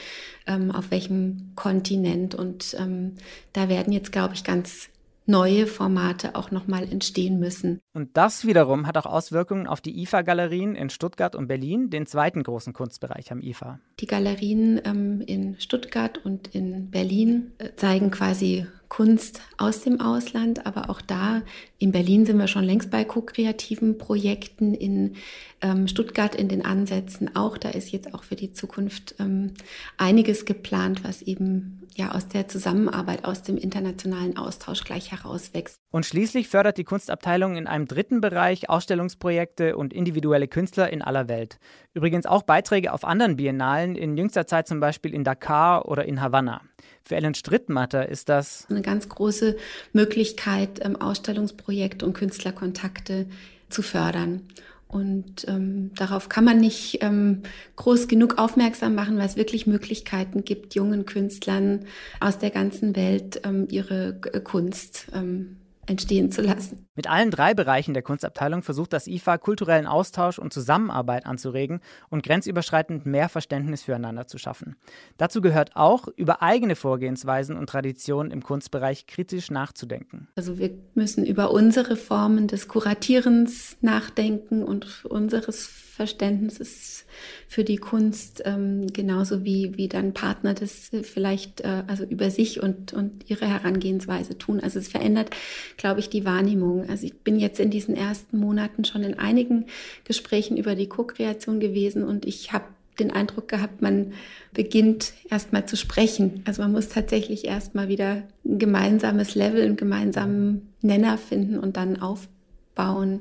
ähm, 0.46 0.72
auf 0.72 0.90
welchem 0.90 1.52
Kontinent. 1.54 2.34
Und 2.34 2.76
ähm, 2.78 3.14
da 3.52 3.68
werden 3.68 3.92
jetzt, 3.92 4.10
glaube 4.10 4.34
ich, 4.34 4.42
ganz 4.42 4.88
neue 5.28 5.66
Formate 5.66 6.34
auch 6.34 6.50
nochmal 6.50 6.84
entstehen 6.84 7.38
müssen. 7.38 7.80
Und 7.92 8.16
das 8.16 8.46
wiederum 8.46 8.86
hat 8.86 8.96
auch 8.96 9.06
Auswirkungen 9.06 9.66
auf 9.66 9.80
die 9.80 10.02
IFA-Galerien 10.02 10.74
in 10.74 10.90
Stuttgart 10.90 11.34
und 11.34 11.46
Berlin, 11.46 11.90
den 11.90 12.06
zweiten 12.06 12.42
großen 12.42 12.72
Kunstbereich 12.72 13.30
am 13.30 13.40
IFA. 13.40 13.78
Die 14.00 14.06
Galerien 14.06 14.80
ähm, 14.84 15.20
in 15.20 15.60
Stuttgart 15.60 16.18
und 16.24 16.54
in 16.54 16.90
Berlin 16.90 17.52
äh, 17.58 17.70
zeigen 17.76 18.10
quasi 18.10 18.66
Kunst 18.88 19.42
aus 19.58 19.82
dem 19.82 20.00
Ausland, 20.00 20.66
aber 20.66 20.88
auch 20.88 21.00
da 21.00 21.42
in 21.78 21.92
Berlin 21.92 22.26
sind 22.26 22.38
wir 22.38 22.48
schon 22.48 22.64
längst 22.64 22.90
bei 22.90 23.04
ko-kreativen 23.04 23.98
Projekten, 23.98 24.74
in 24.74 25.16
ähm, 25.60 25.86
Stuttgart 25.88 26.34
in 26.34 26.48
den 26.48 26.64
Ansätzen 26.64 27.36
auch. 27.36 27.58
Da 27.58 27.70
ist 27.70 27.92
jetzt 27.92 28.14
auch 28.14 28.24
für 28.24 28.36
die 28.36 28.52
Zukunft 28.52 29.14
ähm, 29.18 29.54
einiges 29.96 30.44
geplant, 30.44 31.04
was 31.04 31.22
eben 31.22 31.86
ja 31.94 32.12
aus 32.12 32.28
der 32.28 32.48
Zusammenarbeit, 32.48 33.24
aus 33.24 33.42
dem 33.42 33.58
internationalen 33.58 34.36
Austausch 34.36 34.84
gleich 34.84 35.12
herauswächst. 35.12 35.78
Und 35.90 36.06
schließlich 36.06 36.48
fördert 36.48 36.78
die 36.78 36.84
Kunstabteilung 36.84 37.56
in 37.56 37.66
einem 37.66 37.86
dritten 37.86 38.20
Bereich 38.20 38.68
Ausstellungsprojekte 38.70 39.76
und 39.76 39.92
individuelle 39.92 40.48
Künstler 40.48 40.90
in 40.90 41.02
aller 41.02 41.28
Welt. 41.28 41.58
Übrigens 41.94 42.26
auch 42.26 42.42
Beiträge 42.42 42.92
auf 42.92 43.04
anderen 43.04 43.36
Biennalen, 43.36 43.96
in 43.96 44.16
jüngster 44.16 44.46
Zeit 44.46 44.68
zum 44.68 44.80
Beispiel 44.80 45.12
in 45.12 45.24
Dakar 45.24 45.88
oder 45.88 46.04
in 46.04 46.20
Havanna. 46.20 46.62
Für 47.08 47.16
Ellen 47.16 47.34
Strittmatter 47.34 48.06
ist 48.06 48.28
das 48.28 48.66
eine 48.68 48.82
ganz 48.82 49.08
große 49.08 49.56
Möglichkeit, 49.94 50.84
ähm, 50.84 50.94
Ausstellungsprojekte 51.00 52.04
und 52.04 52.12
Künstlerkontakte 52.12 53.24
zu 53.70 53.80
fördern. 53.80 54.42
Und 54.88 55.48
ähm, 55.48 55.90
darauf 55.94 56.28
kann 56.28 56.44
man 56.44 56.58
nicht 56.58 56.98
ähm, 57.00 57.44
groß 57.76 58.08
genug 58.08 58.36
aufmerksam 58.36 58.94
machen, 58.94 59.16
weil 59.16 59.24
es 59.24 59.36
wirklich 59.36 59.66
Möglichkeiten 59.66 60.44
gibt, 60.44 60.74
jungen 60.74 61.06
Künstlern 61.06 61.86
aus 62.20 62.36
der 62.36 62.50
ganzen 62.50 62.94
Welt 62.94 63.40
ähm, 63.42 63.66
ihre 63.70 64.20
Kunst 64.44 65.06
ähm, 65.14 65.56
entstehen 65.88 66.30
zu 66.30 66.42
lassen. 66.42 66.86
Mit 66.94 67.08
allen 67.08 67.30
drei 67.30 67.54
Bereichen 67.54 67.94
der 67.94 68.02
Kunstabteilung 68.02 68.62
versucht 68.62 68.92
das 68.92 69.06
IFA 69.06 69.38
kulturellen 69.38 69.86
Austausch 69.86 70.38
und 70.38 70.52
Zusammenarbeit 70.52 71.26
anzuregen 71.26 71.80
und 72.10 72.22
grenzüberschreitend 72.22 73.06
mehr 73.06 73.28
Verständnis 73.28 73.82
füreinander 73.82 74.26
zu 74.26 74.38
schaffen. 74.38 74.76
Dazu 75.16 75.40
gehört 75.40 75.76
auch, 75.76 76.08
über 76.16 76.42
eigene 76.42 76.76
Vorgehensweisen 76.76 77.56
und 77.56 77.68
Traditionen 77.68 78.32
im 78.32 78.42
Kunstbereich 78.42 79.06
kritisch 79.06 79.50
nachzudenken. 79.50 80.28
Also 80.34 80.58
wir 80.58 80.70
müssen 80.94 81.24
über 81.24 81.50
unsere 81.50 81.96
Formen 81.96 82.48
des 82.48 82.68
Kuratierens 82.68 83.76
nachdenken 83.80 84.62
und 84.62 85.04
unseres 85.04 85.68
Verständnisses 85.98 87.06
für 87.48 87.64
die 87.64 87.76
Kunst, 87.76 88.42
ähm, 88.44 88.86
genauso 88.92 89.44
wie, 89.44 89.76
wie 89.76 89.88
dann 89.88 90.14
Partner 90.14 90.54
das 90.54 90.90
vielleicht 91.02 91.62
äh, 91.62 91.82
also 91.88 92.04
über 92.04 92.30
sich 92.30 92.62
und, 92.62 92.92
und 92.92 93.28
ihre 93.28 93.48
Herangehensweise 93.48 94.38
tun. 94.38 94.60
Also 94.60 94.78
es 94.78 94.86
verändert, 94.86 95.30
glaube 95.78 96.00
ich, 96.00 96.10
die 96.10 96.26
Wahrnehmung. 96.26 96.86
Also 96.90 97.06
ich 97.06 97.18
bin 97.20 97.40
jetzt 97.40 97.58
in 97.58 97.70
diesen 97.70 97.96
ersten 97.96 98.38
Monaten 98.38 98.84
schon 98.84 99.02
in 99.02 99.18
einigen 99.18 99.64
Gesprächen 100.04 100.58
über 100.58 100.74
die 100.74 100.88
Co-Kreation 100.88 101.60
gewesen 101.60 102.04
und 102.04 102.26
ich 102.26 102.52
habe 102.52 102.64
den 102.98 103.12
Eindruck 103.12 103.48
gehabt, 103.48 103.80
man 103.80 104.12
beginnt 104.52 105.12
erstmal 105.30 105.66
zu 105.66 105.76
sprechen. 105.76 106.42
Also 106.46 106.62
man 106.62 106.72
muss 106.72 106.88
tatsächlich 106.88 107.44
erstmal 107.44 107.88
wieder 107.88 108.24
ein 108.44 108.58
gemeinsames 108.58 109.34
Level, 109.36 109.62
einen 109.62 109.76
gemeinsamen 109.76 110.68
Nenner 110.82 111.16
finden 111.16 111.58
und 111.58 111.76
dann 111.76 112.00
aufbauen 112.02 113.20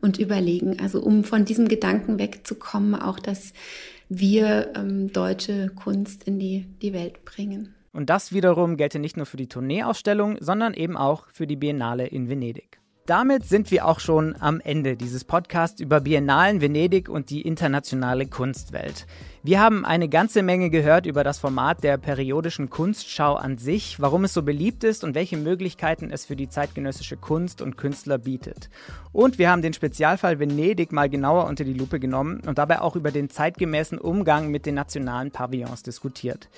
und 0.00 0.18
überlegen. 0.18 0.80
Also 0.80 1.00
um 1.00 1.22
von 1.24 1.44
diesem 1.44 1.68
Gedanken 1.68 2.18
wegzukommen, 2.18 2.96
auch 2.96 3.20
dass 3.20 3.52
wir 4.08 4.72
ähm, 4.74 5.12
deutsche 5.12 5.68
Kunst 5.68 6.24
in 6.24 6.38
die, 6.38 6.66
die 6.82 6.92
Welt 6.92 7.24
bringen. 7.24 7.74
Und 7.92 8.08
das 8.10 8.32
wiederum 8.32 8.76
gelte 8.76 8.98
nicht 8.98 9.16
nur 9.16 9.26
für 9.26 9.36
die 9.36 9.48
Tourneeausstellung, 9.48 10.38
sondern 10.40 10.74
eben 10.74 10.96
auch 10.96 11.26
für 11.28 11.46
die 11.46 11.56
Biennale 11.56 12.06
in 12.06 12.28
Venedig. 12.28 12.82
Damit 13.06 13.44
sind 13.44 13.72
wir 13.72 13.88
auch 13.88 13.98
schon 13.98 14.36
am 14.38 14.60
Ende 14.60 14.96
dieses 14.96 15.24
Podcasts 15.24 15.80
über 15.80 16.00
Biennalen 16.00 16.60
Venedig 16.60 17.08
und 17.08 17.30
die 17.30 17.42
internationale 17.42 18.26
Kunstwelt. 18.26 19.08
Wir 19.42 19.60
haben 19.60 19.84
eine 19.84 20.08
ganze 20.08 20.44
Menge 20.44 20.70
gehört 20.70 21.06
über 21.06 21.24
das 21.24 21.40
Format 21.40 21.82
der 21.82 21.98
periodischen 21.98 22.70
Kunstschau 22.70 23.34
an 23.34 23.58
sich, 23.58 23.98
warum 23.98 24.22
es 24.22 24.32
so 24.32 24.44
beliebt 24.44 24.84
ist 24.84 25.02
und 25.02 25.16
welche 25.16 25.36
Möglichkeiten 25.36 26.12
es 26.12 26.26
für 26.26 26.36
die 26.36 26.48
zeitgenössische 26.48 27.16
Kunst 27.16 27.60
und 27.60 27.76
Künstler 27.76 28.18
bietet. 28.18 28.70
Und 29.10 29.36
wir 29.36 29.50
haben 29.50 29.62
den 29.62 29.72
Spezialfall 29.72 30.38
Venedig 30.38 30.92
mal 30.92 31.10
genauer 31.10 31.46
unter 31.46 31.64
die 31.64 31.74
Lupe 31.74 31.98
genommen 31.98 32.40
und 32.46 32.58
dabei 32.58 32.80
auch 32.80 32.94
über 32.94 33.10
den 33.10 33.30
zeitgemäßen 33.30 33.98
Umgang 33.98 34.52
mit 34.52 34.64
den 34.64 34.76
nationalen 34.76 35.32
Pavillons 35.32 35.82
diskutiert. 35.82 36.48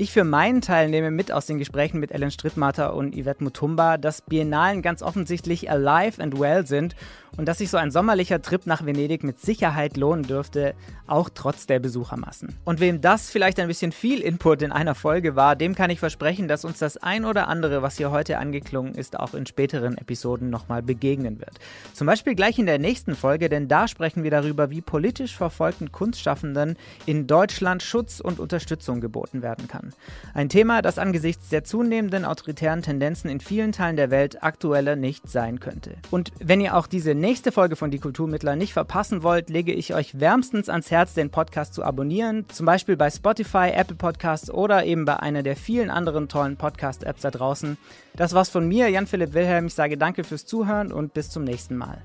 Ich 0.00 0.12
für 0.12 0.22
meinen 0.22 0.60
Teil 0.60 0.90
nehme 0.90 1.10
mit 1.10 1.32
aus 1.32 1.46
den 1.46 1.58
Gesprächen 1.58 1.98
mit 1.98 2.12
Ellen 2.12 2.30
Strittmatter 2.30 2.94
und 2.94 3.16
Yvette 3.16 3.42
Mutumba, 3.42 3.98
dass 3.98 4.22
Biennalen 4.22 4.80
ganz 4.80 5.02
offensichtlich 5.02 5.68
alive 5.72 6.22
and 6.22 6.38
well 6.38 6.64
sind 6.64 6.94
und 7.36 7.46
dass 7.46 7.58
sich 7.58 7.70
so 7.70 7.76
ein 7.76 7.90
sommerlicher 7.90 8.42
Trip 8.42 8.66
nach 8.66 8.84
Venedig 8.84 9.22
mit 9.24 9.40
Sicherheit 9.40 9.96
lohnen 9.96 10.24
dürfte, 10.24 10.74
auch 11.06 11.30
trotz 11.32 11.66
der 11.66 11.78
Besuchermassen. 11.78 12.54
Und 12.64 12.80
wem 12.80 13.00
das 13.00 13.30
vielleicht 13.30 13.60
ein 13.60 13.68
bisschen 13.68 13.92
viel 13.92 14.20
Input 14.20 14.62
in 14.62 14.72
einer 14.72 14.94
Folge 14.94 15.36
war, 15.36 15.56
dem 15.56 15.74
kann 15.74 15.90
ich 15.90 16.00
versprechen, 16.00 16.48
dass 16.48 16.64
uns 16.64 16.78
das 16.78 16.96
ein 16.96 17.24
oder 17.24 17.48
andere, 17.48 17.82
was 17.82 17.96
hier 17.96 18.10
heute 18.10 18.38
angeklungen 18.38 18.94
ist, 18.94 19.18
auch 19.18 19.34
in 19.34 19.46
späteren 19.46 19.96
Episoden 19.98 20.50
nochmal 20.50 20.82
begegnen 20.82 21.38
wird. 21.40 21.58
Zum 21.94 22.06
Beispiel 22.06 22.34
gleich 22.34 22.58
in 22.58 22.66
der 22.66 22.78
nächsten 22.78 23.14
Folge, 23.14 23.48
denn 23.48 23.68
da 23.68 23.88
sprechen 23.88 24.22
wir 24.22 24.30
darüber, 24.30 24.70
wie 24.70 24.80
politisch 24.80 25.36
verfolgten 25.36 25.92
Kunstschaffenden 25.92 26.76
in 27.06 27.26
Deutschland 27.26 27.82
Schutz 27.82 28.20
und 28.20 28.40
Unterstützung 28.40 29.00
geboten 29.00 29.42
werden 29.42 29.68
kann. 29.68 29.92
Ein 30.34 30.48
Thema, 30.48 30.82
das 30.82 30.98
angesichts 30.98 31.48
der 31.48 31.64
zunehmenden 31.64 32.24
autoritären 32.24 32.82
Tendenzen 32.82 33.30
in 33.30 33.40
vielen 33.40 33.72
Teilen 33.72 33.96
der 33.96 34.10
Welt 34.10 34.42
aktueller 34.42 34.96
nicht 34.96 35.28
sein 35.28 35.60
könnte. 35.60 35.96
Und 36.10 36.32
wenn 36.38 36.60
ihr 36.60 36.76
auch 36.76 36.86
diese 36.86 37.14
nächste 37.20 37.52
Folge 37.52 37.76
von 37.76 37.90
Die 37.90 37.98
Kulturmittler 37.98 38.56
nicht 38.56 38.72
verpassen 38.72 39.22
wollt, 39.22 39.50
lege 39.50 39.72
ich 39.72 39.94
euch 39.94 40.20
wärmstens 40.20 40.68
ans 40.68 40.90
Herz, 40.90 41.14
den 41.14 41.30
Podcast 41.30 41.74
zu 41.74 41.82
abonnieren. 41.82 42.46
Zum 42.48 42.66
Beispiel 42.66 42.96
bei 42.96 43.10
Spotify, 43.10 43.70
Apple 43.74 43.96
Podcasts 43.96 44.50
oder 44.50 44.84
eben 44.84 45.04
bei 45.04 45.16
einer 45.16 45.42
der 45.42 45.56
vielen 45.56 45.90
anderen 45.90 46.28
tollen 46.28 46.56
Podcast-Apps 46.56 47.22
da 47.22 47.30
draußen. 47.30 47.78
Das 48.14 48.34
war's 48.34 48.50
von 48.50 48.66
mir, 48.66 48.88
Jan-Philipp 48.88 49.34
Wilhelm. 49.34 49.66
Ich 49.66 49.74
sage 49.74 49.96
danke 49.96 50.24
fürs 50.24 50.46
Zuhören 50.46 50.92
und 50.92 51.14
bis 51.14 51.30
zum 51.30 51.44
nächsten 51.44 51.76
Mal. 51.76 52.02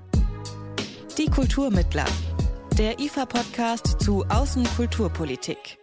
Die 1.18 1.30
Kulturmittler. 1.30 2.06
Der 2.78 2.98
IFA-Podcast 2.98 4.00
zu 4.00 4.24
Außenkulturpolitik. 4.28 5.78